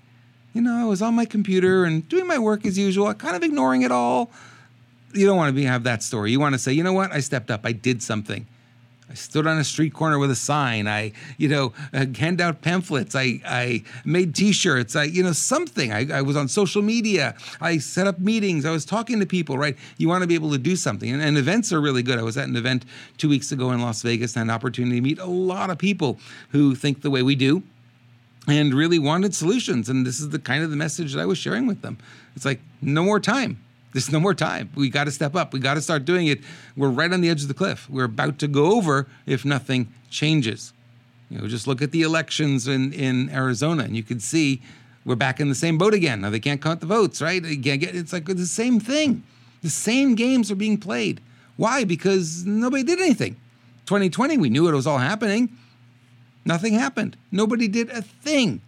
You 0.54 0.62
know, 0.62 0.74
I 0.74 0.85
was 0.85 1.00
on 1.02 1.14
my 1.14 1.26
computer 1.26 1.85
and 1.85 2.09
doing 2.09 2.26
my 2.26 2.38
work 2.38 2.66
as 2.66 2.76
usual, 2.76 3.12
kind 3.14 3.37
of 3.37 3.42
ignoring 3.44 3.83
it 3.83 3.92
all. 3.92 4.30
You 5.12 5.26
don't 5.26 5.37
want 5.37 5.50
to 5.50 5.52
be, 5.52 5.64
have 5.64 5.85
that 5.85 6.02
story. 6.02 6.33
You 6.33 6.40
want 6.40 6.54
to 6.54 6.59
say, 6.59 6.72
you 6.72 6.83
know 6.83 6.92
what? 6.92 7.12
I 7.12 7.20
stepped 7.20 7.50
up. 7.50 7.61
I 7.64 7.72
did 7.72 8.02
something. 8.02 8.46
I 9.11 9.14
stood 9.14 9.46
on 9.49 9.59
a 9.59 9.64
street 9.64 9.92
corner 9.92 10.20
with 10.20 10.31
a 10.31 10.37
sign. 10.37 10.87
I, 10.87 11.12
you 11.37 11.49
know, 11.49 11.73
uh, 11.92 12.07
hand 12.16 12.40
out 12.40 12.62
pamphlets. 12.62 13.16
I, 13.16 13.40
I 13.44 13.83
made 14.05 14.37
T-shirts. 14.37 14.94
I, 14.94 15.05
you 15.05 15.25
know, 15.25 15.33
something. 15.33 15.92
I, 15.92 16.18
I 16.18 16.23
was 16.23 16.37
on 16.37 16.46
social 16.46 16.81
media. 16.81 17.35
I 17.61 17.79
set 17.79 18.07
up 18.07 18.20
meetings. 18.20 18.64
I 18.64 18.70
was 18.70 18.85
talking 18.85 19.18
to 19.18 19.27
people. 19.27 19.59
Right? 19.59 19.77
You 19.96 20.09
want 20.09 20.23
to 20.23 20.29
be 20.29 20.37
able 20.37 20.53
to 20.53 20.59
do 20.59 20.77
something, 20.77 21.11
and, 21.11 21.20
and 21.20 21.37
events 21.37 21.73
are 21.73 21.81
really 21.81 22.05
good. 22.05 22.18
I 22.18 22.23
was 22.23 22.37
at 22.37 22.46
an 22.46 22.57
event 22.57 22.85
two 23.18 23.29
weeks 23.29 23.51
ago 23.51 23.73
in 23.73 23.81
Las 23.81 24.03
Vegas 24.03 24.37
and 24.37 24.40
had 24.40 24.55
an 24.55 24.55
opportunity 24.55 24.96
to 24.96 25.03
meet 25.03 25.18
a 25.18 25.27
lot 25.27 25.70
of 25.70 25.79
people 25.79 26.18
who 26.51 26.77
think 26.77 27.03
the 27.03 27.11
way 27.11 27.23
we 27.23 27.35
do 27.35 27.64
and 28.46 28.73
really 28.73 28.99
wanted 28.99 29.35
solutions. 29.35 29.88
And 29.88 30.07
this 30.07 30.20
is 30.20 30.31
the 30.31 30.38
kind 30.38 30.62
of 30.62 30.70
the 30.70 30.77
message 30.77 31.14
that 31.14 31.20
I 31.20 31.27
was 31.27 31.38
sharing 31.38 31.66
with 31.66 31.83
them. 31.83 31.99
It's 32.37 32.44
like 32.44 32.61
no 32.81 33.03
more 33.03 33.18
time. 33.18 33.59
There's 33.92 34.12
no 34.12 34.20
more 34.20 34.35
time. 34.35 34.70
We 34.74 34.88
got 34.88 35.05
to 35.05 35.11
step 35.11 35.35
up. 35.35 35.53
We 35.53 35.59
got 35.59 35.74
to 35.74 35.83
start 35.83 36.05
doing 36.05 36.29
it. 36.29 36.40
We're 36.76 36.90
right 36.90 37.12
on 37.12 37.20
the 37.20 37.29
edge 37.29 37.42
of 37.42 37.48
the 37.48 37.55
cliff. 37.55 37.88
We're 37.90 38.05
about 38.05 38.38
to 38.40 38.48
go 38.48 38.76
over 38.76 39.09
if 39.26 39.44
nothing 39.44 39.92
changes. 40.11 40.72
You 41.29 41.38
know, 41.38 41.48
just 41.48 41.66
look 41.66 41.83
at 41.83 41.90
the 41.90 42.03
elections 42.03 42.68
in, 42.68 42.92
in 42.92 43.31
Arizona, 43.31 43.85
and 43.85 43.96
you 43.96 44.03
can 44.03 44.20
see 44.20 44.62
we're 45.05 45.16
back 45.16 45.40
in 45.40 45.48
the 45.48 45.55
same 45.55 45.79
boat 45.79 45.94
again. 45.94 46.20
Now 46.20 46.31
they 46.31 46.40
can't 46.40 46.61
count 46.61 46.81
the 46.81 46.87
votes, 46.87 47.22
right? 47.22 47.40
Get, 47.40 47.83
it's 47.83 48.12
like 48.12 48.26
the 48.26 48.46
same 48.46 48.81
thing. 48.81 49.22
The 49.62 49.70
same 49.70 50.14
games 50.14 50.50
are 50.50 50.57
being 50.57 50.79
played. 50.79 51.20
Why? 51.57 51.85
Because 51.85 52.44
nobody 52.46 52.83
did 52.83 53.00
anything. 53.00 53.37
2020, 53.87 54.38
we 54.38 54.50
knew 54.50 54.68
it 54.68 54.74
was 54.74 54.87
all 54.87 54.98
happening. 54.98 55.50
Nothing 56.44 56.74
happened. 56.74 57.16
Nobody 57.31 57.68
did 57.68 57.90
a 57.90 58.03
thing. 58.03 58.61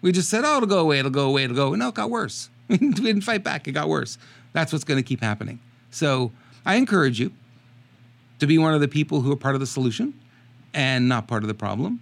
We 0.00 0.12
just 0.12 0.28
said, 0.28 0.44
oh, 0.44 0.56
it'll 0.56 0.68
go 0.68 0.80
away, 0.80 0.98
it'll 0.98 1.10
go 1.10 1.28
away, 1.28 1.44
it'll 1.44 1.56
go. 1.56 1.74
No, 1.74 1.88
it 1.88 1.94
got 1.94 2.10
worse. 2.10 2.50
we 2.68 2.78
didn't 2.78 3.22
fight 3.22 3.44
back. 3.44 3.68
It 3.68 3.72
got 3.72 3.88
worse. 3.88 4.18
That's 4.52 4.72
what's 4.72 4.84
going 4.84 4.98
to 4.98 5.06
keep 5.06 5.20
happening. 5.20 5.60
So 5.90 6.32
I 6.64 6.76
encourage 6.76 7.20
you 7.20 7.32
to 8.38 8.46
be 8.46 8.58
one 8.58 8.74
of 8.74 8.80
the 8.80 8.88
people 8.88 9.20
who 9.20 9.32
are 9.32 9.36
part 9.36 9.54
of 9.54 9.60
the 9.60 9.66
solution 9.66 10.14
and 10.72 11.08
not 11.08 11.28
part 11.28 11.42
of 11.42 11.48
the 11.48 11.54
problem. 11.54 12.00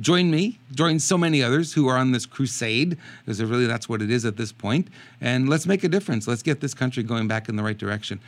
Join 0.00 0.30
me, 0.30 0.58
join 0.74 0.98
so 0.98 1.18
many 1.18 1.42
others 1.42 1.72
who 1.72 1.86
are 1.86 1.96
on 1.96 2.12
this 2.12 2.26
crusade, 2.26 2.96
because 3.24 3.42
really 3.42 3.66
that's 3.66 3.88
what 3.88 4.02
it 4.02 4.10
is 4.10 4.24
at 4.24 4.36
this 4.36 4.50
point. 4.50 4.88
And 5.20 5.48
let's 5.48 5.66
make 5.66 5.84
a 5.84 5.88
difference. 5.88 6.26
Let's 6.26 6.42
get 6.42 6.60
this 6.60 6.74
country 6.74 7.02
going 7.02 7.28
back 7.28 7.48
in 7.48 7.56
the 7.56 7.62
right 7.62 7.76
direction. 7.76 8.20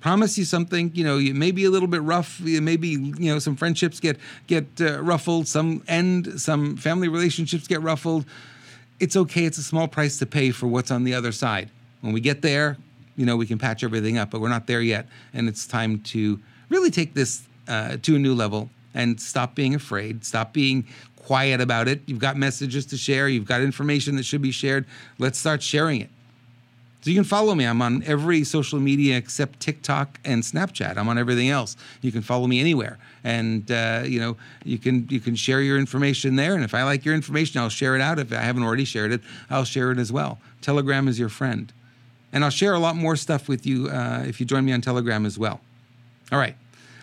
Promise 0.00 0.38
you 0.38 0.44
something, 0.44 0.92
you 0.94 1.04
know, 1.04 1.18
it 1.18 1.34
may 1.34 1.50
be 1.50 1.64
a 1.64 1.70
little 1.70 1.88
bit 1.88 2.02
rough. 2.02 2.40
Maybe, 2.40 2.88
you 2.88 3.32
know, 3.32 3.38
some 3.38 3.56
friendships 3.56 4.00
get 4.00 4.18
get 4.46 4.66
uh, 4.80 5.02
ruffled, 5.02 5.46
some 5.46 5.82
end, 5.88 6.40
some 6.40 6.76
family 6.76 7.08
relationships 7.08 7.66
get 7.66 7.82
ruffled 7.82 8.24
it's 9.00 9.16
okay. 9.16 9.44
It's 9.44 9.58
a 9.58 9.62
small 9.62 9.88
price 9.88 10.18
to 10.18 10.26
pay 10.26 10.50
for 10.50 10.66
what's 10.66 10.90
on 10.90 11.04
the 11.04 11.14
other 11.14 11.32
side. 11.32 11.70
When 12.02 12.12
we 12.12 12.20
get 12.20 12.42
there, 12.42 12.76
you 13.16 13.26
know, 13.26 13.36
we 13.36 13.46
can 13.46 13.58
patch 13.58 13.82
everything 13.82 14.18
up, 14.18 14.30
but 14.30 14.40
we're 14.40 14.48
not 14.48 14.66
there 14.66 14.80
yet. 14.80 15.06
And 15.32 15.48
it's 15.48 15.66
time 15.66 16.00
to 16.00 16.38
really 16.68 16.90
take 16.90 17.14
this 17.14 17.42
uh, 17.66 17.96
to 18.02 18.16
a 18.16 18.18
new 18.18 18.34
level 18.34 18.70
and 18.94 19.20
stop 19.20 19.54
being 19.54 19.74
afraid, 19.74 20.24
stop 20.24 20.52
being 20.52 20.86
quiet 21.16 21.60
about 21.60 21.88
it. 21.88 22.00
You've 22.06 22.18
got 22.18 22.36
messages 22.36 22.86
to 22.86 22.96
share, 22.96 23.28
you've 23.28 23.46
got 23.46 23.60
information 23.60 24.16
that 24.16 24.24
should 24.24 24.42
be 24.42 24.50
shared. 24.50 24.84
Let's 25.18 25.38
start 25.38 25.62
sharing 25.62 26.00
it. 26.00 26.10
So 27.02 27.10
you 27.10 27.16
can 27.16 27.24
follow 27.24 27.54
me. 27.54 27.64
I'm 27.64 27.80
on 27.80 28.02
every 28.04 28.44
social 28.44 28.78
media 28.78 29.16
except 29.16 29.58
TikTok 29.60 30.20
and 30.24 30.42
Snapchat. 30.42 30.98
I'm 30.98 31.08
on 31.08 31.16
everything 31.16 31.48
else. 31.48 31.76
You 32.02 32.12
can 32.12 32.20
follow 32.20 32.46
me 32.46 32.60
anywhere, 32.60 32.98
and 33.24 33.70
uh, 33.70 34.02
you 34.04 34.20
know 34.20 34.36
you 34.64 34.78
can 34.78 35.08
you 35.08 35.18
can 35.18 35.34
share 35.34 35.62
your 35.62 35.78
information 35.78 36.36
there. 36.36 36.54
And 36.54 36.62
if 36.62 36.74
I 36.74 36.82
like 36.82 37.04
your 37.06 37.14
information, 37.14 37.60
I'll 37.60 37.70
share 37.70 37.96
it 37.96 38.02
out. 38.02 38.18
If 38.18 38.32
I 38.32 38.36
haven't 38.42 38.64
already 38.64 38.84
shared 38.84 39.12
it, 39.12 39.22
I'll 39.48 39.64
share 39.64 39.90
it 39.92 39.98
as 39.98 40.12
well. 40.12 40.38
Telegram 40.60 41.08
is 41.08 41.18
your 41.18 41.30
friend, 41.30 41.72
and 42.32 42.44
I'll 42.44 42.50
share 42.50 42.74
a 42.74 42.78
lot 42.78 42.96
more 42.96 43.16
stuff 43.16 43.48
with 43.48 43.64
you 43.64 43.88
uh, 43.88 44.24
if 44.26 44.38
you 44.38 44.44
join 44.44 44.64
me 44.66 44.72
on 44.72 44.82
Telegram 44.82 45.24
as 45.24 45.38
well. 45.38 45.60
All 46.30 46.38
right. 46.38 46.56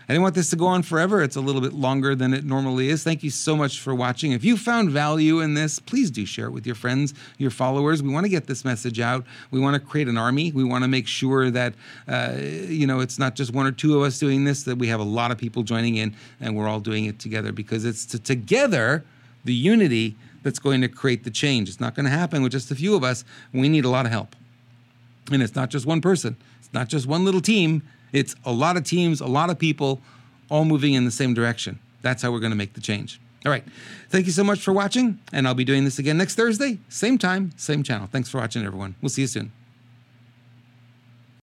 I 0.08 0.14
didn't 0.14 0.24
want 0.24 0.36
this 0.36 0.50
to 0.52 0.56
go 0.56 0.68
on 0.68 0.84
forever. 0.84 1.22
It's 1.22 1.36
a 1.36 1.42
little 1.42 1.60
bit 1.60 1.74
longer 1.74 2.16
than 2.16 2.34
it 2.34 2.46
normally 2.46 2.88
is. 2.88 3.04
Thank 3.04 3.24
you 3.24 3.30
so 3.30 3.58
much 3.58 3.82
for 3.82 3.94
watching. 3.94 4.32
If 4.32 4.46
you 4.46 4.56
found 4.56 4.90
value 4.90 5.42
in 5.42 5.54
this, 5.54 5.80
please 5.80 6.10
do 6.10 6.26
share 6.26 6.46
it 6.46 6.52
with 6.52 6.66
your 6.66 6.76
friends, 6.76 7.14
your 7.38 7.52
followers. 7.52 8.02
We 8.02 8.10
want 8.10 8.24
to 8.24 8.30
get 8.30 8.48
this 8.48 8.64
message 8.64 9.02
out. 9.02 9.26
We 9.52 9.60
want 9.60 9.74
to 9.74 9.82
create 9.82 10.08
an 10.08 10.18
army. 10.18 10.54
We 10.54 10.64
want 10.64 10.86
to 10.86 10.88
make 10.88 11.08
sure 11.08 11.52
that 11.52 11.74
uh, 12.08 12.36
you 12.38 12.88
know 12.88 13.02
it's 13.02 13.20
not 13.20 13.36
just 13.36 13.54
one 13.54 13.68
or 13.68 13.74
two 13.74 13.98
of 13.98 14.04
us 14.04 14.18
doing 14.18 14.46
this. 14.46 14.64
That 14.64 14.78
we 14.78 14.88
have 14.88 15.02
a 15.02 15.04
lot 15.04 15.32
of 15.32 15.38
people 15.38 15.64
joining 15.64 15.98
in, 15.98 16.16
and 16.40 16.56
we're 16.56 16.70
all 16.70 16.80
doing 16.80 17.04
it 17.04 17.20
together 17.20 17.52
because 17.52 17.84
it's 17.84 18.06
to, 18.06 18.20
together 18.20 19.04
the 19.44 19.54
unity 19.54 20.16
that's 20.42 20.60
going 20.60 20.80
to 20.80 20.88
create 20.88 21.26
the 21.26 21.32
change. 21.32 21.68
It's 21.68 21.82
not 21.82 21.96
going 21.96 22.06
to 22.06 22.12
happen 22.12 22.44
with 22.44 22.54
just 22.54 22.72
a 22.72 22.76
few 22.76 22.96
of 22.96 23.04
us. 23.04 23.26
We 23.52 23.68
need 23.68 23.84
a 23.84 23.90
lot 23.90 24.06
of 24.06 24.14
help. 24.14 24.38
And 25.34 25.44
it's 25.44 25.56
not 25.56 25.70
just 25.70 25.86
one 25.86 26.00
person, 26.00 26.38
it's 26.60 26.74
not 26.74 26.88
just 26.88 27.08
one 27.08 27.26
little 27.26 27.42
team. 27.42 27.84
It's 28.12 28.36
a 28.46 28.52
lot 28.52 28.78
of 28.78 28.84
teams, 28.84 29.22
a 29.22 29.28
lot 29.28 29.50
of 29.50 29.60
people 29.60 30.02
all 30.50 30.66
moving 30.66 30.94
in 30.94 31.06
the 31.06 31.12
same 31.12 31.34
direction. 31.34 31.80
That's 32.02 32.22
how 32.22 32.32
we're 32.32 32.40
going 32.40 32.52
to 32.52 32.58
make 32.58 32.74
the 32.74 32.82
change. 32.82 33.20
All 33.46 33.52
right. 33.52 33.64
Thank 34.10 34.26
you 34.26 34.32
so 34.32 34.44
much 34.44 34.60
for 34.60 34.74
watching. 34.74 35.20
And 35.32 35.48
I'll 35.48 35.54
be 35.54 35.66
doing 35.66 35.84
this 35.84 36.00
again 36.00 36.18
next 36.18 36.36
Thursday, 36.36 36.80
same 36.90 37.18
time, 37.18 37.52
same 37.56 37.84
channel. 37.84 38.08
Thanks 38.12 38.30
for 38.30 38.40
watching, 38.40 38.66
everyone. 38.66 38.96
We'll 39.02 39.10
see 39.10 39.22
you 39.22 39.28
soon. 39.28 39.52